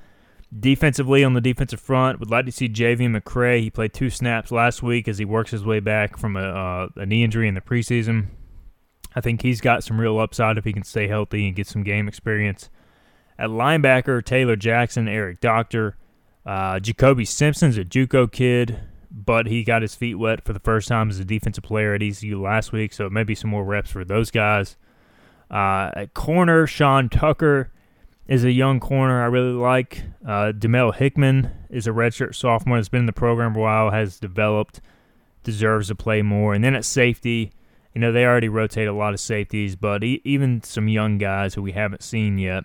[0.57, 3.59] Defensively, on the defensive front, would like to see JV McCray.
[3.59, 6.87] He played two snaps last week as he works his way back from a, uh,
[6.95, 8.27] a knee injury in the preseason.
[9.13, 11.83] I think he's got some real upside if he can stay healthy and get some
[11.83, 12.69] game experience.
[13.37, 15.97] At linebacker, Taylor Jackson, Eric Doctor,
[16.47, 18.79] uh, Jacoby Simpson's a JUCO kid,
[19.11, 22.01] but he got his feet wet for the first time as a defensive player at
[22.01, 24.77] ECU last week, so maybe some more reps for those guys.
[25.51, 27.69] Uh, at corner, Sean Tucker
[28.27, 30.03] is a young corner I really like.
[30.25, 34.17] Uh, Demel Hickman is a redshirt sophomore that's been in the program a while, has
[34.17, 34.79] developed,
[35.43, 36.53] deserves to play more.
[36.53, 37.51] And then at safety,
[37.93, 41.55] you know, they already rotate a lot of safeties, but e- even some young guys
[41.55, 42.63] who we haven't seen yet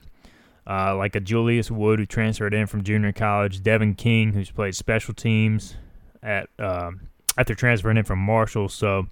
[0.67, 4.75] uh, like a Julius Wood who transferred in from junior college, Devin King who's played
[4.75, 5.77] special teams
[6.23, 8.69] at um, after transferring in from Marshall.
[8.69, 9.07] So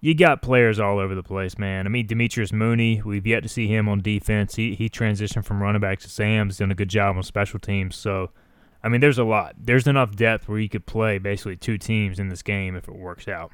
[0.00, 1.86] you got players all over the place, man.
[1.86, 4.56] I mean, Demetrius Mooney, we've yet to see him on defense.
[4.56, 7.94] He he transitioned from running back to Sam's, done a good job on special teams.
[7.94, 8.30] So,
[8.82, 9.54] I mean, there's a lot.
[9.58, 12.96] There's enough depth where you could play basically two teams in this game if it
[12.96, 13.52] works out.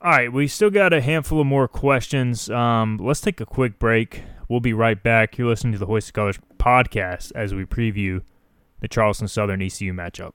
[0.00, 2.48] All right, we still got a handful of more questions.
[2.48, 4.22] Um, let's take a quick break.
[4.48, 5.36] We'll be right back.
[5.36, 8.22] You're listening to the Hoist Colors podcast as we preview
[8.80, 10.34] the Charleston Southern ECU matchup.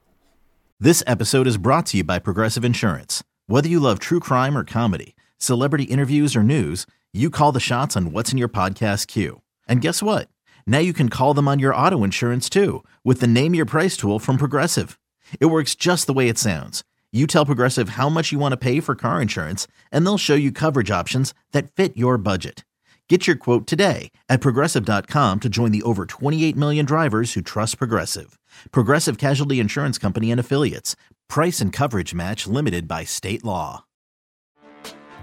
[0.82, 3.24] This episode is brought to you by Progressive Insurance.
[3.48, 7.96] Whether you love true crime or comedy, celebrity interviews or news, you call the shots
[7.96, 9.42] on what's in your podcast queue.
[9.66, 10.28] And guess what?
[10.68, 13.96] Now you can call them on your auto insurance too with the Name Your Price
[13.96, 15.00] tool from Progressive.
[15.40, 16.84] It works just the way it sounds.
[17.14, 20.34] You tell Progressive how much you want to pay for car insurance, and they'll show
[20.34, 22.66] you coverage options that fit your budget.
[23.10, 27.78] Get your quote today at progressive.com to join the over 28 million drivers who trust
[27.78, 28.40] Progressive.
[28.72, 30.96] Progressive Casualty Insurance Company and Affiliates.
[31.28, 33.84] Price and coverage match limited by state law.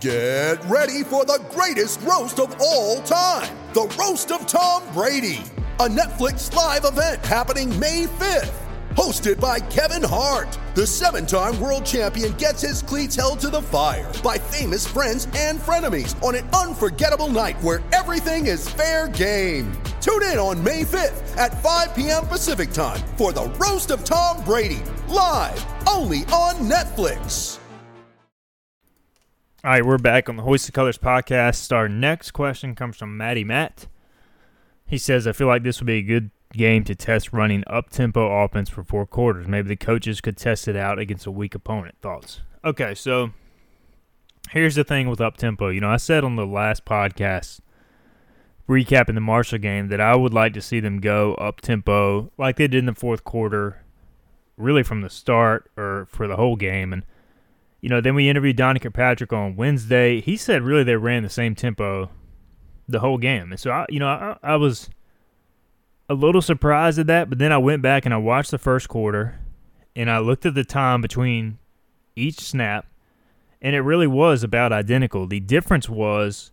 [0.01, 5.43] Get ready for the greatest roast of all time the Roast of Tom Brady,
[5.79, 8.70] a Netflix live event happening May 5th.
[8.97, 13.63] Hosted by Kevin Hart, the seven time world champion gets his cleats held to the
[13.63, 19.73] fire by famous friends and frenemies on an unforgettable night where everything is fair game.
[20.01, 22.27] Tune in on May 5th at 5 p.m.
[22.27, 27.59] Pacific time for the Roast of Tom Brady, live only on Netflix.
[29.63, 31.71] All right, we're back on the Hoist of Colors podcast.
[31.73, 33.87] Our next question comes from Matty Matt.
[34.85, 37.91] He says, I feel like this would be a good game to test running up
[37.91, 39.47] tempo offense for four quarters.
[39.47, 41.97] Maybe the coaches could test it out against a weak opponent.
[42.03, 42.41] Thoughts?
[42.65, 43.31] Okay, so
[44.51, 45.69] here's the thing with up tempo.
[45.69, 47.61] You know, I said on the last podcast,
[48.69, 52.57] recapping the Marshall game, that I would like to see them go up tempo like
[52.57, 53.83] they did in the fourth quarter,
[54.57, 56.93] really from the start or for the whole game.
[56.93, 57.05] And,
[57.81, 60.21] you know, then we interviewed Donnie Kirkpatrick on Wednesday.
[60.21, 62.11] He said really they ran the same tempo
[62.89, 63.53] the whole game.
[63.53, 64.91] And so, I, you know, I, I was
[66.11, 68.89] a little surprised at that, but then I went back and I watched the first
[68.89, 69.39] quarter
[69.95, 71.59] and I looked at the time between
[72.17, 72.87] each snap,
[73.63, 75.29] and it really was about identical.
[75.29, 76.51] The difference was,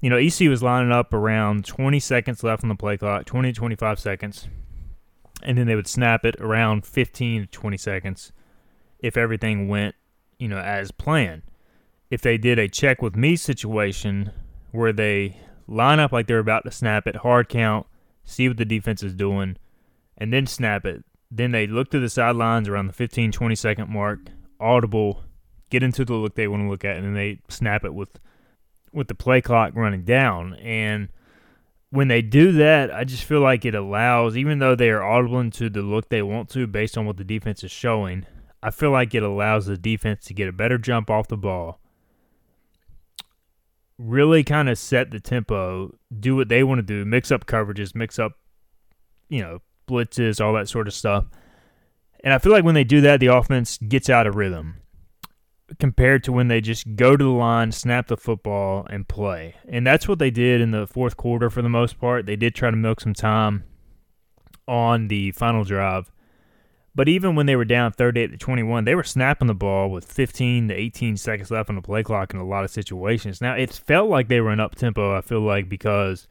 [0.00, 3.52] you know, EC was lining up around 20 seconds left on the play clock, 20
[3.52, 4.48] to 25 seconds,
[5.42, 8.32] and then they would snap it around 15 to 20 seconds
[9.00, 9.96] if everything went,
[10.38, 11.42] you know, as planned.
[12.10, 14.32] If they did a check with me situation
[14.72, 17.86] where they line up like they're about to snap it, hard count,
[18.28, 19.56] see what the defense is doing,
[20.16, 21.04] and then snap it.
[21.30, 24.20] Then they look to the sidelines around the 15, 20 second mark,
[24.60, 25.24] audible,
[25.70, 28.18] get into the look they want to look at, and then they snap it with
[28.92, 30.54] with the play clock running down.
[30.54, 31.08] And
[31.90, 35.40] when they do that, I just feel like it allows, even though they are audible
[35.40, 38.26] into the look they want to based on what the defense is showing,
[38.62, 41.80] I feel like it allows the defense to get a better jump off the ball
[43.98, 47.94] really kind of set the tempo, do what they want to do, mix up coverages,
[47.94, 48.32] mix up,
[49.28, 51.26] you know, blitzes, all that sort of stuff.
[52.24, 54.76] And I feel like when they do that, the offense gets out of rhythm
[55.78, 59.54] compared to when they just go to the line, snap the football, and play.
[59.68, 62.26] And that's what they did in the fourth quarter for the most part.
[62.26, 63.64] They did try to milk some time
[64.66, 66.10] on the final drive.
[66.98, 70.04] But even when they were down 38 to 21, they were snapping the ball with
[70.04, 73.40] 15 to 18 seconds left on the play clock in a lot of situations.
[73.40, 76.26] Now, it felt like they were in up tempo, I feel like, because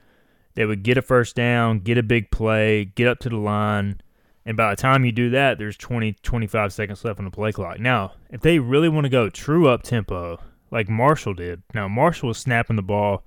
[0.56, 4.02] they would get a first down, get a big play, get up to the line,
[4.46, 7.54] and by the time you do that, there's 20, 25 seconds left on the play
[7.54, 7.80] clock.
[7.80, 10.38] Now, if they really want to go true up tempo,
[10.70, 13.24] like Marshall did, now Marshall was snapping the ball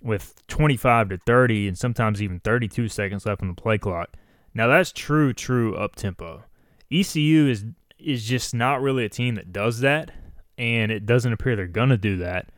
[0.00, 4.10] with 25 to 30 and sometimes even 32 seconds left on the play clock.
[4.56, 6.44] Now that's true, true up tempo.
[6.90, 7.66] ECU is
[7.98, 10.10] is just not really a team that does that,
[10.56, 12.48] and it doesn't appear they're gonna do that.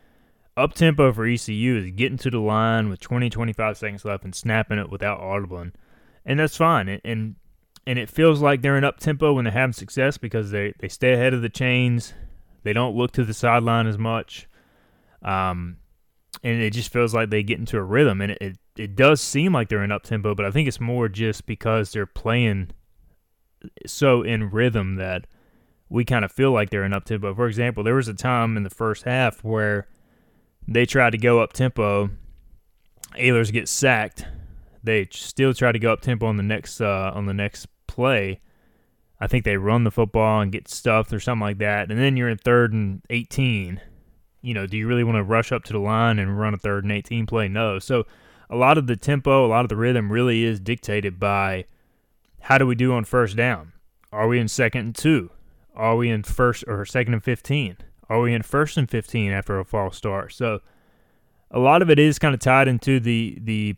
[0.57, 4.33] Up tempo for ECU is getting to the line with 20, 25 seconds left and
[4.33, 5.73] snapping it without audibling,
[6.25, 6.89] and that's fine.
[6.89, 7.35] And and,
[7.85, 10.89] and it feels like they're in up tempo when they're having success because they they
[10.89, 12.15] stay ahead of the chains.
[12.63, 14.47] They don't look to the sideline as much.
[15.23, 15.79] Um,
[16.45, 19.21] and it just feels like they get into a rhythm, and it, it, it does
[19.21, 22.71] seem like they're in up tempo, but I think it's more just because they're playing
[23.87, 25.27] so in rhythm that
[25.89, 27.35] we kind of feel like they're in up tempo.
[27.35, 29.89] For example, there was a time in the first half where
[30.67, 32.11] they tried to go up tempo,
[33.17, 34.25] Ahlers get sacked,
[34.83, 38.41] they still try to go up tempo on the next uh, on the next play.
[39.21, 42.17] I think they run the football and get stuffed or something like that, and then
[42.17, 43.81] you're in third and 18
[44.41, 46.59] you know, do you really want to rush up to the line and run a
[46.59, 47.49] third and 18 play?
[47.49, 47.79] No.
[47.79, 48.07] So
[48.51, 51.67] a lot of the tempo, a lot of the rhythm really is dictated by
[52.41, 53.73] how do we do on first down?
[54.13, 55.31] Are we in second and two?
[55.75, 57.77] Are we in first or second and 15?
[58.09, 60.33] Are we in first and 15 after a false start?
[60.33, 60.61] So
[61.51, 63.77] a lot of it is kind of tied into the the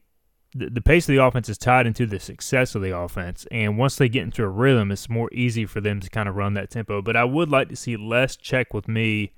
[0.52, 3.46] the pace of the offense is tied into the success of the offense.
[3.52, 6.34] And once they get into a rhythm, it's more easy for them to kind of
[6.34, 7.00] run that tempo.
[7.02, 9.32] But I would like to see less check with me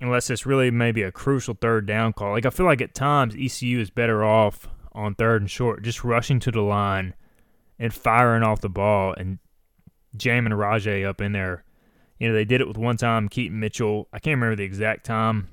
[0.00, 2.32] unless it's really maybe a crucial third down call.
[2.32, 6.04] Like I feel like at times ECU is better off on third and short, just
[6.04, 7.14] rushing to the line
[7.78, 9.38] and firing off the ball and
[10.16, 11.64] jamming Rahjai up in there.
[12.18, 14.08] You know, they did it with one time Keaton Mitchell.
[14.12, 15.48] I can't remember the exact time,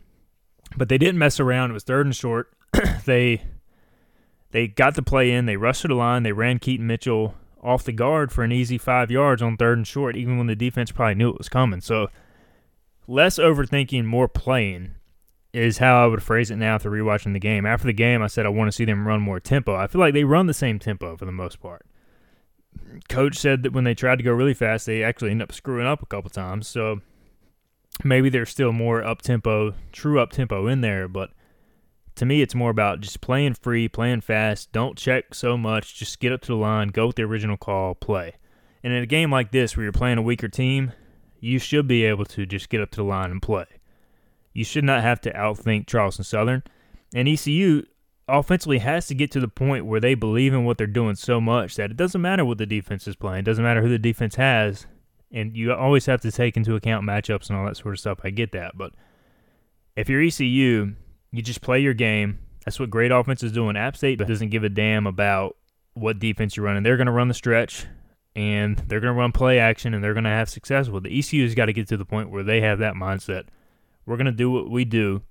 [0.77, 1.71] but they didn't mess around.
[1.71, 2.51] It was third and short.
[3.05, 3.41] they
[4.51, 5.45] they got the play in.
[5.45, 6.23] They rushed to the line.
[6.23, 9.87] They ran Keaton Mitchell off the guard for an easy five yards on third and
[9.87, 11.81] short, even when the defense probably knew it was coming.
[11.81, 12.09] So
[13.07, 14.91] less overthinking, more playing
[15.53, 17.65] is how I would phrase it now after rewatching the game.
[17.65, 19.75] After the game, I said I want to see them run more tempo.
[19.75, 21.85] I feel like they run the same tempo for the most part.
[23.09, 25.87] Coach said that when they tried to go really fast, they actually end up screwing
[25.87, 26.67] up a couple times.
[26.67, 27.01] So
[28.03, 31.31] maybe there's still more up tempo, true up tempo in there, but
[32.15, 34.71] to me, it's more about just playing free, playing fast.
[34.71, 35.95] Don't check so much.
[35.95, 38.35] Just get up to the line, go with the original call, play.
[38.83, 40.93] And in a game like this, where you're playing a weaker team,
[41.41, 43.65] you should be able to just get up to the line and play.
[44.53, 46.63] You should not have to outthink Charleston Southern.
[47.13, 47.83] And ECU
[48.27, 51.41] offensively has to get to the point where they believe in what they're doing so
[51.41, 53.99] much that it doesn't matter what the defense is playing, it doesn't matter who the
[53.99, 54.85] defense has.
[55.33, 58.19] And you always have to take into account matchups and all that sort of stuff.
[58.23, 58.77] I get that.
[58.77, 58.93] But
[59.95, 60.93] if you're ECU,
[61.31, 62.39] you just play your game.
[62.65, 63.77] That's what great offense is doing.
[63.77, 65.55] App State doesn't give a damn about
[65.93, 66.83] what defense you're running.
[66.83, 67.85] They're going to run the stretch
[68.35, 71.17] and they're going to run play action and they're going to have success with it.
[71.17, 73.45] ECU's got to get to the point where they have that mindset.
[74.05, 75.23] We're going to do what we do.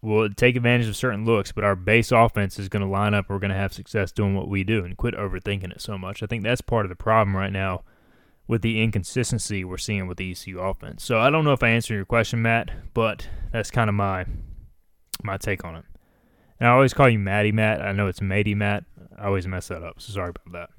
[0.00, 3.28] We'll take advantage of certain looks, but our base offense is going to line up.
[3.28, 6.22] We're going to have success doing what we do and quit overthinking it so much.
[6.22, 7.82] I think that's part of the problem right now
[8.46, 11.04] with the inconsistency we're seeing with the ECU offense.
[11.04, 14.24] So I don't know if I answered your question, Matt, but that's kind of my
[15.22, 15.84] my take on it.
[16.60, 17.82] And I always call you Matty Matt.
[17.82, 18.84] I know it's Matey Matt.
[19.18, 20.77] I always mess that up, so sorry about that.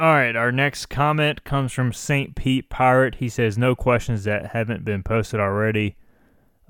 [0.00, 2.36] All right, our next comment comes from St.
[2.36, 3.16] Pete Pirate.
[3.16, 5.96] He says, No questions that haven't been posted already.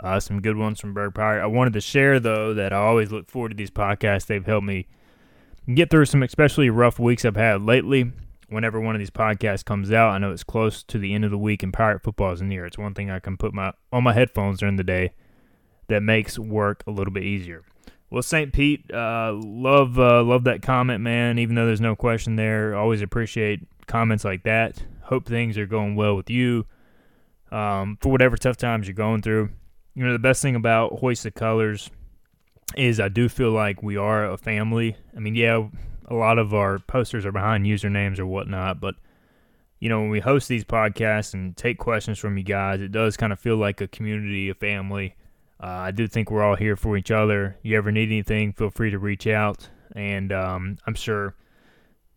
[0.02, 1.42] Uh, some good ones from Berg Pirate.
[1.42, 4.24] I wanted to share, though, that I always look forward to these podcasts.
[4.24, 4.86] They've helped me
[5.74, 8.12] get through some especially rough weeks I've had lately.
[8.48, 11.30] Whenever one of these podcasts comes out, I know it's close to the end of
[11.30, 12.64] the week and Pirate football is near.
[12.64, 15.12] It's one thing I can put my on my headphones during the day
[15.88, 17.62] that makes work a little bit easier.
[18.10, 18.52] Well, St.
[18.52, 21.38] Pete, uh, love uh, love that comment, man.
[21.38, 24.82] Even though there's no question there, always appreciate comments like that.
[25.02, 26.66] Hope things are going well with you
[27.50, 29.50] um, for whatever tough times you're going through.
[29.94, 31.90] You know, the best thing about Hoist the Colors
[32.76, 34.96] is I do feel like we are a family.
[35.16, 35.68] I mean, yeah,
[36.06, 38.94] a lot of our posters are behind usernames or whatnot, but
[39.80, 43.16] you know, when we host these podcasts and take questions from you guys, it does
[43.16, 45.14] kind of feel like a community, a family.
[45.60, 47.58] Uh, I do think we're all here for each other.
[47.62, 49.68] You ever need anything, feel free to reach out.
[49.94, 51.34] And um, I'm sure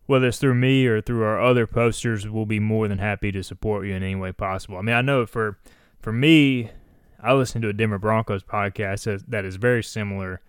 [0.05, 3.43] whether it's through me or through our other posters, we'll be more than happy to
[3.43, 4.77] support you in any way possible.
[4.77, 5.57] I mean, I know for
[5.99, 6.69] for me,
[7.21, 10.41] I listen to a Denver Broncos podcast that is very similar,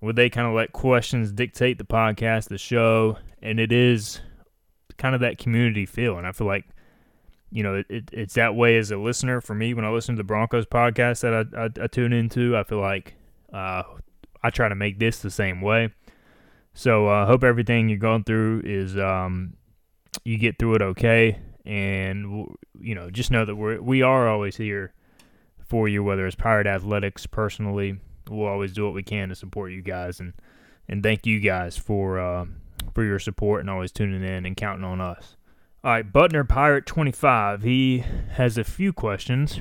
[0.00, 4.20] where they kind of let questions dictate the podcast, the show, and it is
[4.96, 6.16] kind of that community feel.
[6.18, 6.66] And I feel like
[7.54, 10.16] you know, it, it, it's that way as a listener for me when I listen
[10.16, 12.56] to the Broncos podcast that I, I, I tune into.
[12.56, 13.14] I feel like
[13.52, 13.84] uh,
[14.42, 15.90] I try to make this the same way.
[16.72, 19.54] So I uh, hope everything you're going through is um,
[20.24, 22.48] you get through it okay, and
[22.80, 24.92] you know, just know that we're we are always here
[25.64, 28.00] for you, whether it's Pirate Athletics personally.
[28.28, 30.32] We'll always do what we can to support you guys, and
[30.88, 32.46] and thank you guys for uh,
[32.94, 35.36] for your support and always tuning in and counting on us.
[35.84, 37.62] All right, Butner Pirate 25.
[37.62, 39.60] He has a few questions.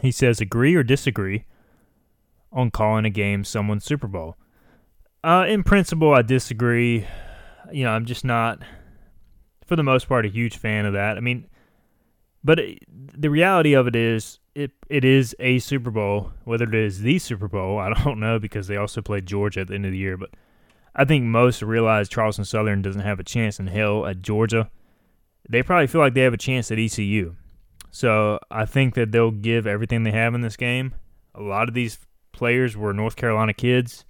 [0.00, 1.44] He says, agree or disagree
[2.50, 4.36] on calling a game someone's Super Bowl?
[5.22, 7.06] Uh, in principle, I disagree.
[7.70, 8.58] You know, I'm just not,
[9.64, 11.16] for the most part, a huge fan of that.
[11.16, 11.46] I mean,
[12.42, 16.32] but it, the reality of it is, it it is a Super Bowl.
[16.42, 19.68] Whether it is the Super Bowl, I don't know because they also played Georgia at
[19.68, 20.16] the end of the year.
[20.16, 20.30] But
[20.96, 24.68] I think most realize Charleston Southern doesn't have a chance in hell at Georgia
[25.48, 27.34] they probably feel like they have a chance at ECU.
[27.90, 30.94] So I think that they'll give everything they have in this game.
[31.34, 31.98] A lot of these
[32.32, 34.04] players were North Carolina kids.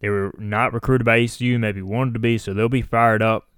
[0.00, 3.48] They were not recruited by ECU, maybe wanted to be, so they'll be fired up.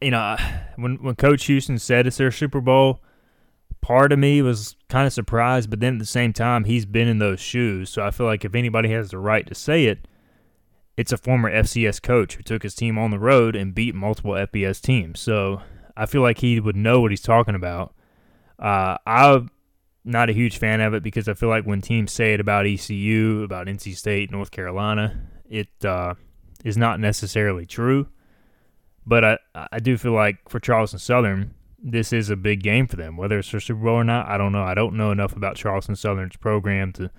[0.00, 0.36] You know,
[0.76, 3.00] when when Coach Houston said it's their Super Bowl,
[3.80, 7.08] part of me was kind of surprised, but then at the same time, he's been
[7.08, 10.06] in those shoes, so I feel like if anybody has the right to say it,
[10.98, 14.32] it's a former FCS coach who took his team on the road and beat multiple
[14.32, 15.20] FBS teams.
[15.20, 15.62] So
[15.96, 17.94] I feel like he would know what he's talking about.
[18.58, 19.48] Uh, I'm
[20.04, 22.66] not a huge fan of it because I feel like when teams say it about
[22.66, 26.14] ECU, about NC State, North Carolina, it uh,
[26.64, 28.08] is not necessarily true.
[29.06, 29.38] But I,
[29.70, 33.16] I do feel like for Charleston Southern, this is a big game for them.
[33.16, 34.64] Whether it's for Super Bowl or not, I don't know.
[34.64, 37.12] I don't know enough about Charleston Southern's program to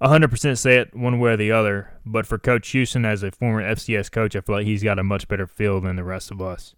[0.00, 1.90] 100% say it one way or the other.
[2.04, 5.04] But for Coach Houston, as a former FCS coach, I feel like he's got a
[5.04, 6.74] much better feel than the rest of us.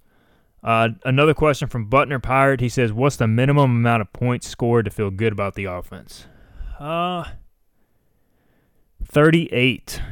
[0.62, 2.60] Uh, another question from Butner Pirate.
[2.60, 6.26] He says, "What's the minimum amount of points scored to feel good about the offense?"
[6.78, 7.24] Uh,
[9.04, 10.02] 38.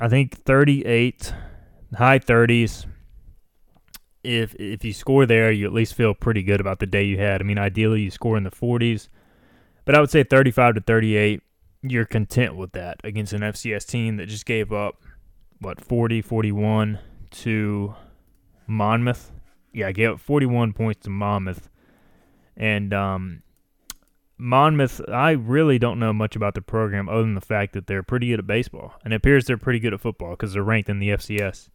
[0.00, 1.32] I think 38,
[1.94, 2.86] high 30s.
[4.22, 7.18] If if you score there, you at least feel pretty good about the day you
[7.18, 7.40] had.
[7.40, 9.08] I mean, ideally you score in the 40s,
[9.84, 11.42] but I would say 35 to 38.
[11.90, 15.02] You're content with that against an FCS team that just gave up
[15.60, 16.98] what 40, 41
[17.30, 17.94] to
[18.66, 19.32] Monmouth
[19.76, 21.68] yeah, I gave up 41 points to Monmouth.
[22.56, 23.42] And um,
[24.38, 28.02] Monmouth, I really don't know much about the program other than the fact that they're
[28.02, 28.94] pretty good at baseball.
[29.04, 31.68] And it appears they're pretty good at football because they're ranked in the FCS.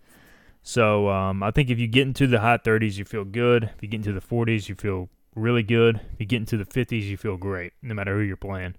[0.64, 3.66] So um, I think if you get into the high 30s, you feel good.
[3.66, 5.98] If you get into the 40s, you feel really good.
[6.14, 8.74] If you get into the 50s, you feel great, no matter who you're playing.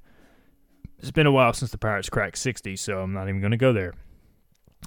[1.02, 3.56] It's been a while since the Pirates cracked 60, so I'm not even going to
[3.56, 3.92] go there.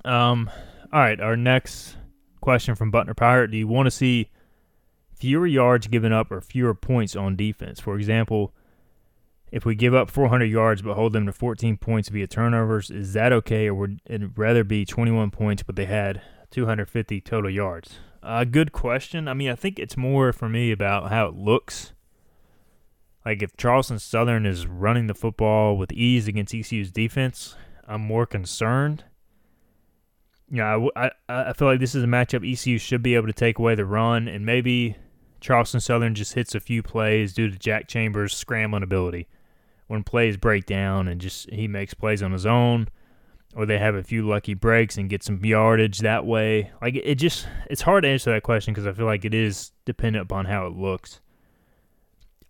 [0.05, 0.49] Um,
[0.93, 1.97] all right, our next
[2.39, 4.30] question from Butner Pirate Do you want to see
[5.13, 7.82] fewer yards given up or fewer points on defense?
[7.82, 8.53] For example,
[9.51, 13.11] if we give up 400 yards but hold them to 14 points via turnovers, is
[13.11, 17.99] that okay, or would it rather be 21 points but they had 250 total yards?
[18.24, 19.28] Uh, good question.
[19.28, 21.91] I mean, I think it's more for me about how it looks.
[23.26, 27.55] Like if Charleston Southern is running the football with ease against ECU's defense,
[27.88, 29.03] I'm more concerned
[30.51, 33.34] yeah, I, I, I feel like this is a matchup ECU should be able to
[33.34, 34.95] take away the run, and maybe
[35.39, 39.28] Charleston Southern just hits a few plays due to Jack Chambers' scrambling ability.
[39.88, 42.88] When plays break down and just he makes plays on his own,
[43.55, 46.71] or they have a few lucky breaks and get some yardage that way.
[46.82, 49.71] Like it just it's hard to answer that question because I feel like it is
[49.86, 51.21] dependent upon how it looks.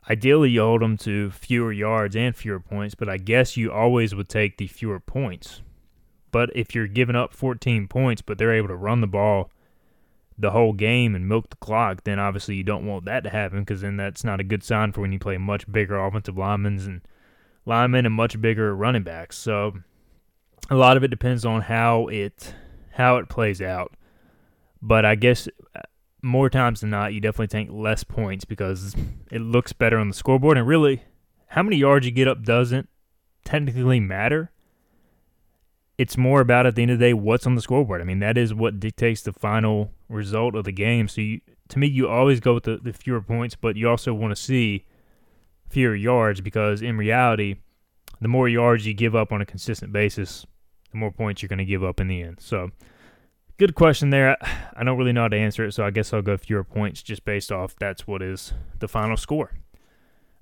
[0.09, 4.13] Ideally, you hold them to fewer yards and fewer points, but I guess you always
[4.13, 5.61] would take the fewer points
[6.35, 9.49] but if you're giving up 14 points, but they're able to run the ball
[10.37, 13.59] the whole game and milk the clock, then obviously you don't want that to happen
[13.59, 16.77] because then that's not a good sign for when you play much bigger offensive linemen
[16.79, 17.01] and
[17.65, 19.37] linemen and much bigger running backs.
[19.37, 19.75] So
[20.69, 22.53] a lot of it depends on how it
[22.95, 23.93] how it plays out.
[24.81, 25.47] But I guess
[26.25, 28.95] more times than not, you definitely take less points because
[29.31, 30.57] it looks better on the scoreboard.
[30.57, 31.03] And really,
[31.47, 32.89] how many yards you get up doesn't
[33.43, 34.51] technically matter
[35.97, 38.01] it's more about at the end of the day what's on the scoreboard.
[38.01, 41.07] I mean, that is what dictates the final result of the game.
[41.07, 44.13] So you, to me, you always go with the, the fewer points, but you also
[44.13, 44.85] want to see
[45.69, 47.55] fewer yards because in reality,
[48.19, 50.45] the more yards you give up on a consistent basis,
[50.91, 52.39] the more points you're going to give up in the end.
[52.39, 52.71] So,
[53.57, 54.37] good question there.
[54.75, 57.01] I don't really know how to answer it, so I guess I'll go fewer points
[57.01, 59.51] just based off that's what is the final score.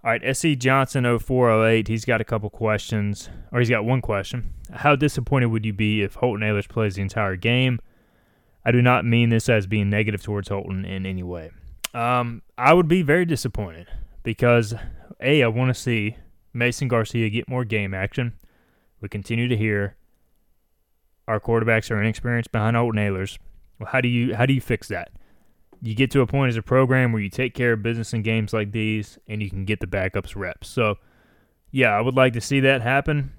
[0.03, 4.53] All right, SC Johnson 0408, he's got a couple questions, or he's got one question.
[4.69, 7.79] How disappointed would you be if Holton Ahlers plays the entire game?
[8.65, 11.51] I do not mean this as being negative towards Holton in any way.
[11.93, 13.87] Um, I would be very disappointed
[14.23, 14.73] because,
[15.21, 16.17] A, I want to see
[16.51, 18.33] Mason Garcia get more game action.
[18.99, 19.95] We continue to hear
[21.27, 23.37] our quarterbacks are inexperienced behind Holton Ahlers.
[23.79, 25.11] Well, how do you how do you fix that?
[25.83, 28.21] you get to a point as a program where you take care of business in
[28.21, 30.69] games like these and you can get the backups reps.
[30.69, 30.95] So,
[31.71, 33.33] yeah, I would like to see that happen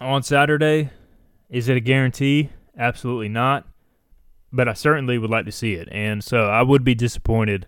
[0.00, 0.88] on Saturday.
[1.50, 2.48] Is it a guarantee?
[2.78, 3.68] Absolutely not.
[4.50, 5.86] But I certainly would like to see it.
[5.92, 7.66] And so I would be disappointed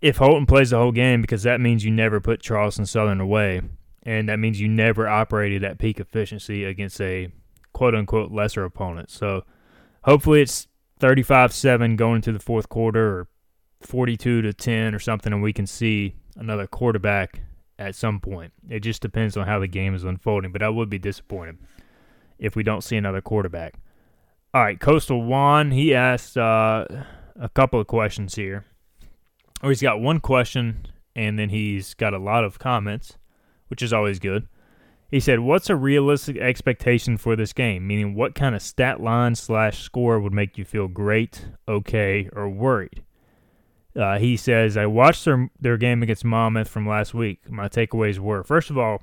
[0.00, 3.60] if Holton plays the whole game because that means you never put Charleston Southern away.
[4.04, 7.28] And that means you never operated at peak efficiency against a
[7.72, 9.10] quote unquote lesser opponent.
[9.10, 9.44] So
[10.04, 10.68] hopefully it's
[11.00, 13.28] 35-7 going into the fourth quarter or
[13.80, 17.40] 42 to 10 or something and we can see another quarterback
[17.78, 18.52] at some point.
[18.68, 21.58] It just depends on how the game is unfolding, but I would be disappointed
[22.38, 23.74] if we don't see another quarterback.
[24.54, 26.86] All right, Coastal Juan, he asked uh,
[27.36, 28.64] a couple of questions here.
[29.62, 33.16] Or he's got one question and then he's got a lot of comments,
[33.68, 34.48] which is always good.
[35.12, 37.86] He said, "What's a realistic expectation for this game?
[37.86, 42.48] Meaning, what kind of stat line slash score would make you feel great, okay, or
[42.48, 43.02] worried?"
[43.94, 47.40] Uh, he says, "I watched their their game against Monmouth from last week.
[47.50, 49.02] My takeaways were, first of all,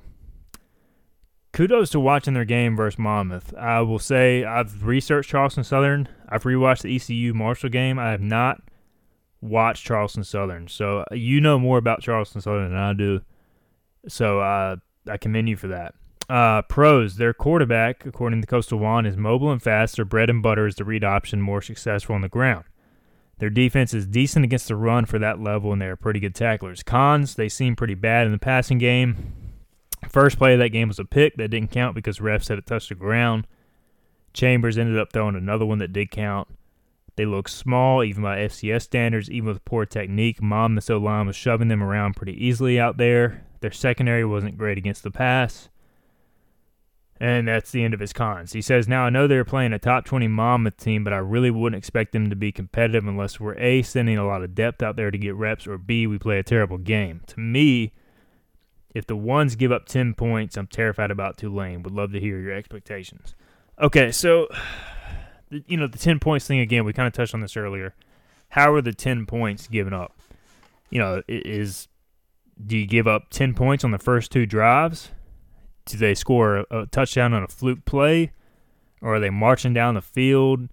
[1.52, 3.54] kudos to watching their game versus Monmouth.
[3.54, 6.08] I will say I've researched Charleston Southern.
[6.28, 8.00] I've rewatched the ECU Marshall game.
[8.00, 8.60] I have not
[9.40, 10.66] watched Charleston Southern.
[10.66, 13.20] So uh, you know more about Charleston Southern than I do.
[14.08, 14.76] So uh,
[15.08, 15.94] I commend you for that.
[16.30, 19.96] Uh, pros, their quarterback, according to Coastal One, is mobile and fast.
[19.96, 22.66] Their bread and butter is the read option, more successful on the ground.
[23.38, 26.36] Their defense is decent against the run for that level, and they are pretty good
[26.36, 26.84] tacklers.
[26.84, 29.32] Cons, they seem pretty bad in the passing game.
[30.08, 32.66] First play of that game was a pick that didn't count because refs said it
[32.66, 33.48] touched the ground.
[34.32, 36.46] Chambers ended up throwing another one that did count.
[37.16, 40.40] They look small, even by FCS standards, even with poor technique.
[40.40, 43.44] Monmouth line was shoving them around pretty easily out there.
[43.62, 45.68] Their secondary wasn't great against the pass.
[47.22, 48.54] And that's the end of his cons.
[48.54, 51.50] He says, Now I know they're playing a top 20 Monmouth team, but I really
[51.50, 54.96] wouldn't expect them to be competitive unless we're A, sending a lot of depth out
[54.96, 57.20] there to get reps, or B, we play a terrible game.
[57.26, 57.92] To me,
[58.94, 61.82] if the ones give up 10 points, I'm terrified about Tulane.
[61.82, 63.34] Would love to hear your expectations.
[63.78, 64.48] Okay, so,
[65.50, 67.94] you know, the 10 points thing again, we kind of touched on this earlier.
[68.50, 70.18] How are the 10 points given up?
[70.88, 71.86] You know, is
[72.66, 75.10] do you give up 10 points on the first two drives?
[75.84, 78.32] Do they score a, touchdown on a fluke play?
[79.02, 80.68] Or are they marching down the field,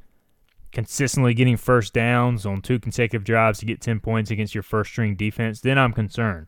[0.71, 4.91] consistently getting first downs on two consecutive drives to get 10 points against your first
[4.91, 5.61] string defense?
[5.61, 6.47] Then I'm concerned.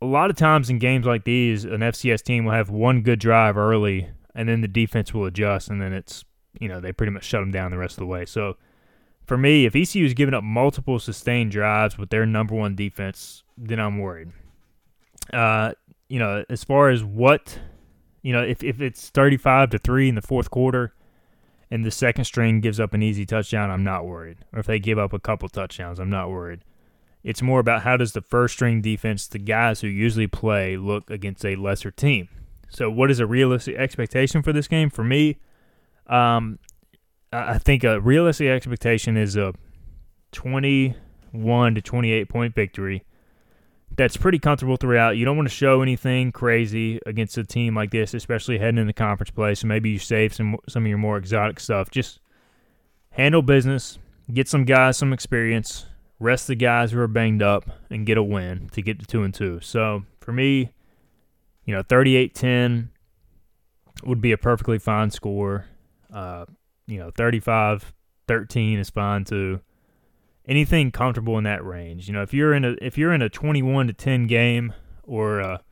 [0.00, 3.18] A lot of times in games like these, an FCS team will have one good
[3.18, 6.24] drive early, and then the defense will adjust, and then it's,
[6.60, 8.24] you know, they pretty much shut them down the rest of the way.
[8.24, 8.56] So
[9.26, 13.42] for me, if ECU is giving up multiple sustained drives with their number one defense,
[13.58, 14.30] then I'm worried.
[15.32, 15.72] Uh,
[16.08, 17.58] you know, as far as what,
[18.22, 20.94] you know, if, if it's 35 to 3 in the fourth quarter
[21.70, 24.38] and the second string gives up an easy touchdown, I'm not worried.
[24.52, 26.60] Or if they give up a couple touchdowns, I'm not worried.
[27.24, 31.10] It's more about how does the first string defense, the guys who usually play, look
[31.10, 32.28] against a lesser team.
[32.68, 34.90] So, what is a realistic expectation for this game?
[34.90, 35.38] For me,
[36.06, 36.60] um,
[37.32, 39.54] I think a realistic expectation is a
[40.32, 43.04] 21 to 28 point victory
[43.96, 45.16] that's pretty comfortable throughout.
[45.16, 48.92] You don't want to show anything crazy against a team like this, especially heading into
[48.92, 49.54] conference play.
[49.54, 51.90] So maybe you save some some of your more exotic stuff.
[51.90, 52.20] Just
[53.10, 53.98] handle business,
[54.32, 55.86] get some guys some experience,
[56.20, 59.22] rest the guys who are banged up, and get a win to get to two
[59.22, 59.60] and two.
[59.60, 60.72] So for me,
[61.64, 62.88] you know, 38-10
[64.04, 65.64] would be a perfectly fine score.
[66.12, 66.44] Uh,
[66.86, 69.60] you know, 35-13 is fine too
[70.46, 72.08] anything comfortable in that range.
[72.08, 74.72] You know, if you're in a if you're in a 21 to 10 game
[75.02, 75.62] or a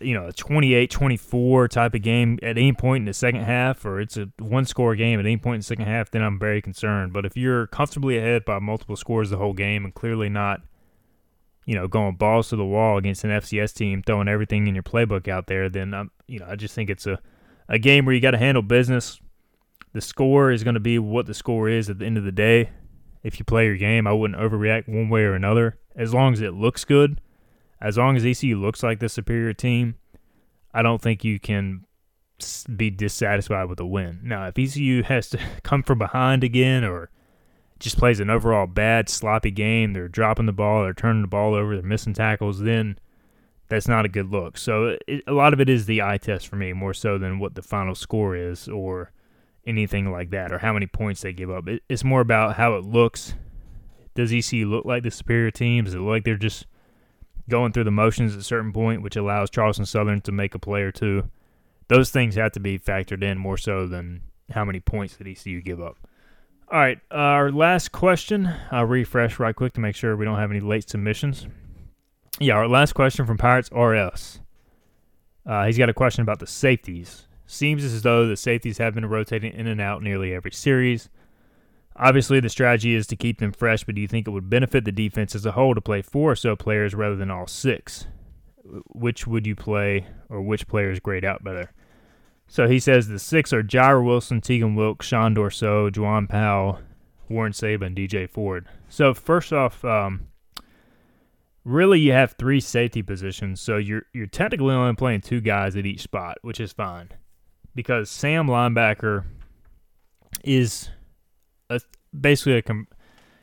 [0.00, 4.00] you know, a 28-24 type of game at any point in the second half or
[4.00, 6.62] it's a one score game at any point in the second half, then I'm very
[6.62, 7.12] concerned.
[7.12, 10.62] But if you're comfortably ahead by multiple scores the whole game and clearly not
[11.66, 14.82] you know, going balls to the wall against an FCS team, throwing everything in your
[14.82, 17.18] playbook out there, then I'm, you know, I just think it's a,
[17.68, 19.18] a game where you got to handle business.
[19.92, 22.32] The score is going to be what the score is at the end of the
[22.32, 22.70] day
[23.24, 24.06] if you play your game.
[24.06, 25.78] I wouldn't overreact one way or another.
[25.96, 27.20] As long as it looks good,
[27.80, 29.96] as long as ECU looks like the superior team,
[30.72, 31.84] I don't think you can
[32.76, 34.20] be dissatisfied with a win.
[34.22, 37.10] Now, if ECU has to come from behind again or
[37.80, 41.54] just plays an overall bad, sloppy game, they're dropping the ball, they're turning the ball
[41.54, 42.98] over, they're missing tackles, then
[43.68, 44.58] that's not a good look.
[44.58, 47.38] So it, a lot of it is the eye test for me, more so than
[47.38, 49.10] what the final score is or–
[49.66, 51.68] anything like that or how many points they give up.
[51.68, 53.34] It, it's more about how it looks.
[54.14, 55.84] Does ECU look like the superior team?
[55.84, 56.66] Does it look like they're just
[57.48, 60.58] going through the motions at a certain point, which allows Charleston Southern to make a
[60.58, 61.28] play or two?
[61.88, 65.60] Those things have to be factored in more so than how many points did ECU
[65.60, 65.96] give up.
[66.68, 68.50] All right, uh, our last question.
[68.70, 71.46] I'll refresh right quick to make sure we don't have any late submissions.
[72.40, 74.40] Yeah, our last question from Pirates RS.
[75.46, 77.28] Uh, he's got a question about the safeties.
[77.46, 81.10] Seems as though the safeties have been rotating in and out nearly every series.
[81.96, 84.84] Obviously, the strategy is to keep them fresh, but do you think it would benefit
[84.84, 88.06] the defense as a whole to play four or so players rather than all six?
[88.64, 91.70] Which would you play, or which players grade out better?
[92.48, 96.80] So he says the six are Jireh Wilson, Tegan Wilkes, Shawn Dourseau, Juwan Powell,
[97.28, 98.66] Warren Saba, DJ Ford.
[98.88, 100.28] So first off, um,
[101.62, 105.86] really you have three safety positions, so you're you're technically only playing two guys at
[105.86, 107.10] each spot, which is fine
[107.74, 109.24] because Sam linebacker
[110.42, 110.90] is
[111.70, 111.80] a,
[112.18, 112.62] basically a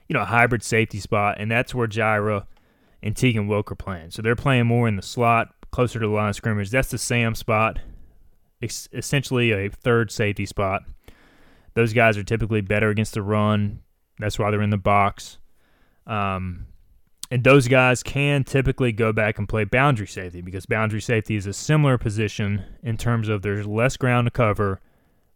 [0.08, 2.46] you know a hybrid safety spot, and that's where Jireh
[3.04, 4.12] and Tegan Wilk are playing.
[4.12, 6.70] So they're playing more in the slot, closer to the line of scrimmage.
[6.70, 7.80] That's the Sam spot,
[8.62, 10.84] it's essentially a third safety spot.
[11.74, 13.80] Those guys are typically better against the run.
[14.20, 15.40] That's why they're in the box.
[16.06, 16.68] Um,
[17.32, 21.48] and those guys can typically go back and play boundary safety because boundary safety is
[21.48, 24.82] a similar position in terms of there's less ground to cover.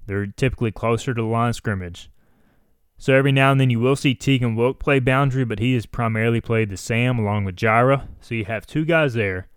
[0.06, 2.12] They're typically closer to the line of scrimmage.
[2.98, 5.86] So every now and then you will see Tegan Wilk play boundary, but he has
[5.86, 8.10] primarily played the Sam along with Jireh.
[8.20, 9.48] So you have two guys there.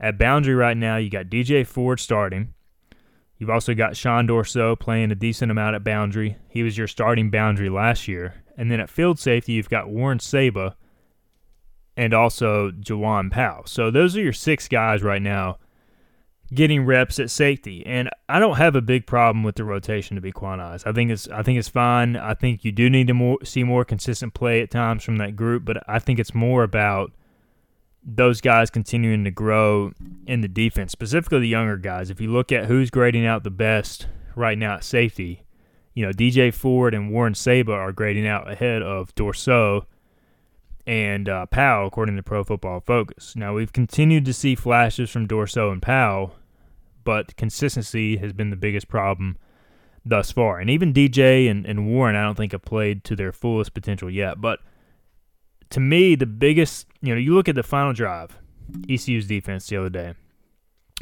[0.00, 2.54] At boundary right now, you got DJ Ford starting.
[3.36, 6.38] You've also got Shawn Dourseau playing a decent amount at boundary.
[6.48, 8.42] He was your starting boundary last year.
[8.56, 10.76] And then at field safety, you've got Warren Saba
[11.98, 13.64] and also Jawan Powell.
[13.66, 15.58] So those are your six guys right now
[16.54, 17.84] getting reps at safety.
[17.84, 20.86] And I don't have a big problem with the rotation to be quite honest.
[20.86, 22.16] I think it's I think it's fine.
[22.16, 25.34] I think you do need to more, see more consistent play at times from that
[25.34, 27.12] group, but I think it's more about
[28.02, 29.92] those guys continuing to grow
[30.24, 32.10] in the defense, specifically the younger guys.
[32.10, 35.42] If you look at who's grading out the best right now at safety,
[35.94, 39.84] you know, DJ Ford and Warren Saba are grading out ahead of Dourseau
[40.88, 43.36] and uh, Powell, according to Pro Football Focus.
[43.36, 46.34] Now, we've continued to see flashes from Dourseau and Powell,
[47.04, 49.36] but consistency has been the biggest problem
[50.02, 50.58] thus far.
[50.58, 54.08] And even DJ and, and Warren, I don't think have played to their fullest potential
[54.08, 54.40] yet.
[54.40, 54.60] But
[55.68, 58.38] to me, the biggest, you know, you look at the final drive,
[58.88, 60.14] ECU's defense the other day.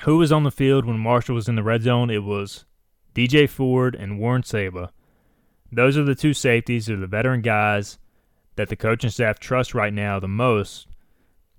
[0.02, 2.10] Who was on the field when Marshall was in the red zone?
[2.10, 2.64] It was
[3.14, 4.90] DJ Ford and Warren Saba.
[5.70, 6.86] Those are the two safeties.
[6.86, 8.00] They're the veteran guys
[8.56, 10.88] that the coaching staff trusts right now the most.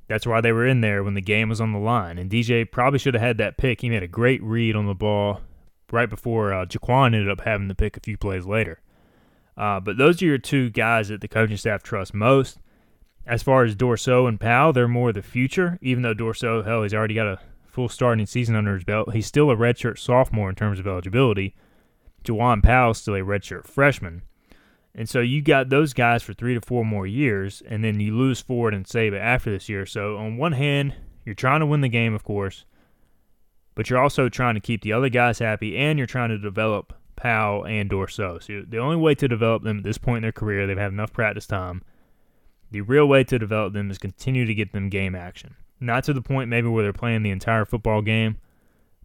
[0.07, 2.17] That's why they were in there when the game was on the line.
[2.17, 3.81] And DJ probably should have had that pick.
[3.81, 5.41] He made a great read on the ball
[5.91, 8.81] right before uh, Jaquan ended up having the pick a few plays later.
[9.57, 12.59] Uh, but those are your two guys that the coaching staff trusts most.
[13.25, 15.77] As far as Dourseau and Powell, they're more the future.
[15.81, 19.27] Even though Dourseau, hell, he's already got a full starting season under his belt, he's
[19.27, 21.53] still a redshirt sophomore in terms of eligibility.
[22.23, 24.21] Jawan Powell is still a redshirt freshman.
[24.97, 28.17] And so you got those guys for three to four more years, and then you
[28.17, 29.85] lose Ford and Saba after this year.
[29.85, 32.65] So on one hand, you're trying to win the game, of course,
[33.75, 36.93] but you're also trying to keep the other guys happy, and you're trying to develop
[37.15, 38.41] Powell and Dourseau.
[38.41, 40.91] So the only way to develop them at this point in their career, they've had
[40.91, 41.83] enough practice time.
[42.71, 45.55] The real way to develop them is continue to get them game action.
[45.79, 48.37] Not to the point maybe where they're playing the entire football game,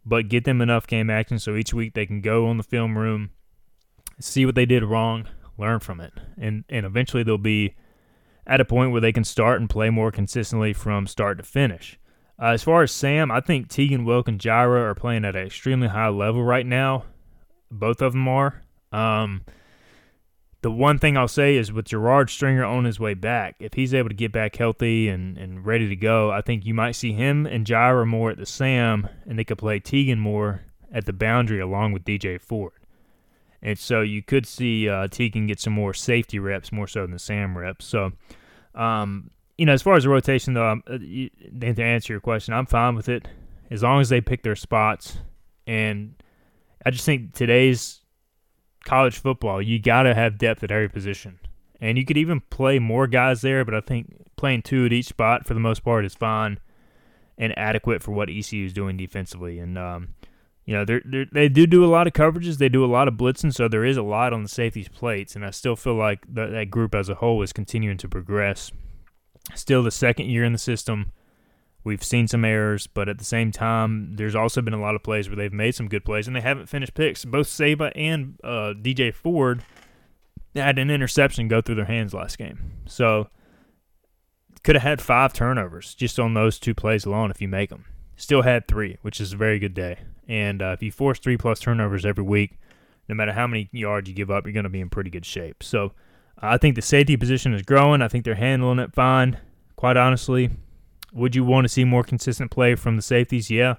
[0.03, 2.97] but get them enough game action so each week they can go on the film
[2.97, 3.29] room,
[4.19, 5.27] see what they did wrong,
[5.57, 7.75] learn from it, and and eventually they'll be
[8.45, 11.97] at a point where they can start and play more consistently from start to finish.
[12.41, 15.45] Uh, as far as Sam, I think Tegan Wilk and Jireh are playing at an
[15.45, 17.05] extremely high level right now.
[17.71, 18.63] Both of them are.
[18.91, 19.43] Um,
[20.61, 23.93] the one thing I'll say is with Gerard Stringer on his way back, if he's
[23.93, 27.11] able to get back healthy and, and ready to go, I think you might see
[27.11, 31.13] him and Jireh more at the Sam, and they could play Tegan more at the
[31.13, 32.73] boundary along with DJ Ford.
[33.63, 37.11] And so you could see uh, Tegan get some more safety reps, more so than
[37.11, 37.85] the Sam reps.
[37.85, 38.11] So,
[38.75, 42.65] um, you know, as far as the rotation, though, uh, to answer your question, I'm
[42.65, 43.25] fine with it
[43.71, 45.17] as long as they pick their spots.
[45.65, 46.15] And
[46.85, 48.01] I just think today's
[48.83, 51.39] college football, you got to have depth at every position.
[51.79, 55.07] And you could even play more guys there, but I think playing two at each
[55.07, 56.59] spot for the most part is fine
[57.37, 59.59] and adequate for what ECU is doing defensively.
[59.59, 60.09] And um,
[60.65, 62.57] you know, they're, they do do a lot of coverages.
[62.57, 65.35] They do a lot of blitzing, so there is a lot on the safeties' plates.
[65.35, 68.71] And I still feel like that, that group as a whole is continuing to progress.
[69.55, 71.11] Still the second year in the system.
[71.83, 75.03] We've seen some errors, but at the same time, there's also been a lot of
[75.03, 77.25] plays where they've made some good plays and they haven't finished picks.
[77.25, 79.63] Both Saba and uh, DJ Ford
[80.55, 82.71] had an interception go through their hands last game.
[82.85, 83.27] So
[84.63, 87.83] could have had five turnovers just on those two plays alone if you make them.
[88.15, 89.99] Still had three, which is a very good day.
[90.27, 92.57] And uh, if you force three plus turnovers every week,
[93.09, 95.25] no matter how many yards you give up, you're going to be in pretty good
[95.25, 95.63] shape.
[95.63, 95.93] So
[96.39, 98.01] I think the safety position is growing.
[98.01, 99.37] I think they're handling it fine.
[99.75, 100.49] Quite honestly,
[101.11, 103.51] would you want to see more consistent play from the safeties?
[103.51, 103.75] Yeah.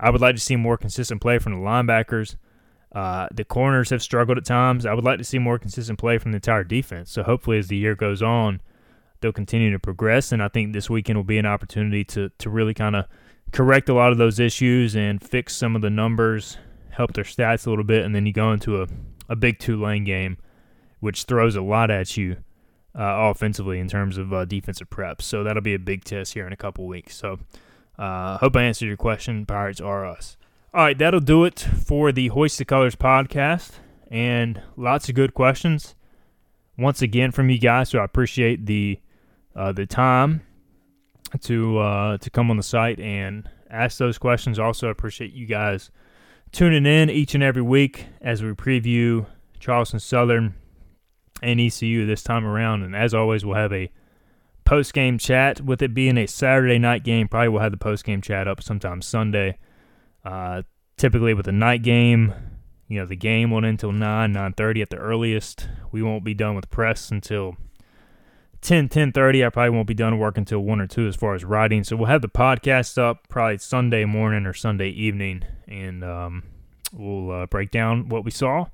[0.00, 2.36] I would like to see more consistent play from the linebackers.
[2.92, 4.86] Uh, the corners have struggled at times.
[4.86, 7.10] I would like to see more consistent play from the entire defense.
[7.10, 8.60] So hopefully, as the year goes on,
[9.20, 10.32] they'll continue to progress.
[10.32, 13.06] And I think this weekend will be an opportunity to to really kind of
[13.52, 16.58] correct a lot of those issues and fix some of the numbers,
[16.90, 18.86] help their stats a little bit, and then you go into a,
[19.28, 20.38] a big Tulane game,
[21.00, 22.36] which throws a lot at you
[22.98, 25.22] uh, offensively in terms of uh, defensive prep.
[25.22, 27.16] So that'll be a big test here in a couple weeks.
[27.16, 27.38] So
[27.98, 29.46] uh, hope I answered your question.
[29.46, 30.36] Pirates are us.
[30.74, 33.70] All right, that'll do it for the Hoist the Colors podcast,
[34.10, 35.94] and lots of good questions
[36.76, 37.88] once again from you guys.
[37.88, 39.00] So I appreciate the
[39.56, 40.42] uh, the time
[41.42, 44.58] to uh, to come on the site and ask those questions.
[44.58, 45.90] Also, appreciate you guys
[46.52, 49.26] tuning in each and every week as we preview
[49.60, 50.54] Charleston Southern
[51.42, 52.82] and ECU this time around.
[52.82, 53.90] And as always, we'll have a
[54.64, 55.60] post game chat.
[55.60, 58.62] With it being a Saturday night game, probably we'll have the post game chat up
[58.62, 59.58] sometime Sunday.
[60.24, 60.62] Uh,
[60.96, 62.34] typically, with a night game,
[62.88, 65.68] You know, the game went until 9, 9.30 at the earliest.
[65.92, 67.56] We won't be done with press until
[68.60, 69.46] 10, 10.30.
[69.46, 71.84] I probably won't be done work until 1 or 2 as far as writing.
[71.84, 76.42] So we'll have the podcast up probably Sunday morning or Sunday evening, and um,
[76.92, 78.66] we'll uh, break down what we saw,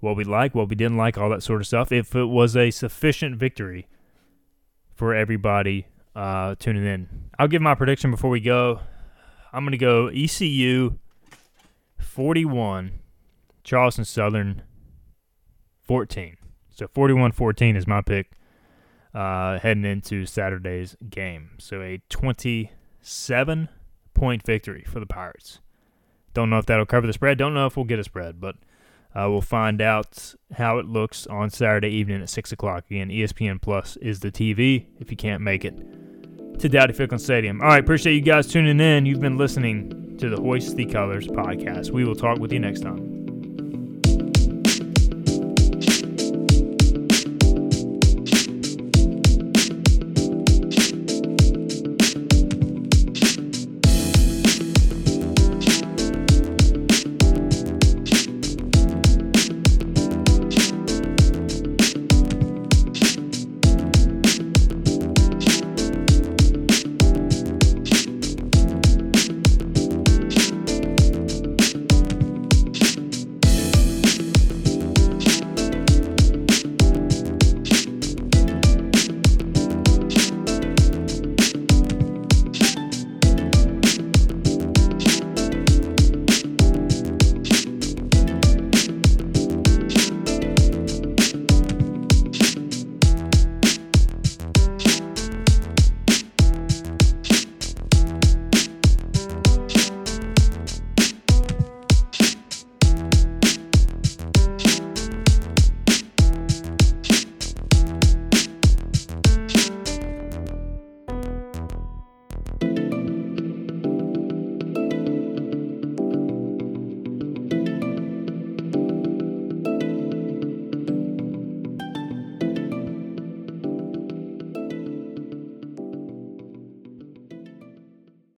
[0.00, 1.90] what we like, what we didn't like, all that sort of stuff.
[1.90, 3.88] If it was a sufficient victory
[4.94, 7.30] for everybody uh, tuning in.
[7.38, 8.80] I'll give my prediction before we go.
[9.52, 10.98] I'm going to go ECU
[11.98, 12.98] 41,
[13.62, 14.62] Charleston Southern
[15.82, 16.36] 14.
[16.70, 18.32] So 41 14 is my pick
[19.14, 21.50] uh, heading into Saturday's game.
[21.58, 23.68] So a 27
[24.14, 25.60] point victory for the Pirates.
[26.34, 27.38] Don't know if that'll cover the spread.
[27.38, 28.56] Don't know if we'll get a spread, but
[29.14, 32.84] uh, we'll find out how it looks on Saturday evening at 6 o'clock.
[32.90, 35.76] Again, ESPN Plus is the TV if you can't make it
[36.58, 37.60] to Dowdy Ficklen Stadium.
[37.60, 39.06] All right, appreciate you guys tuning in.
[39.06, 41.90] You've been listening to the Hoist the Colors podcast.
[41.90, 43.17] We will talk with you next time.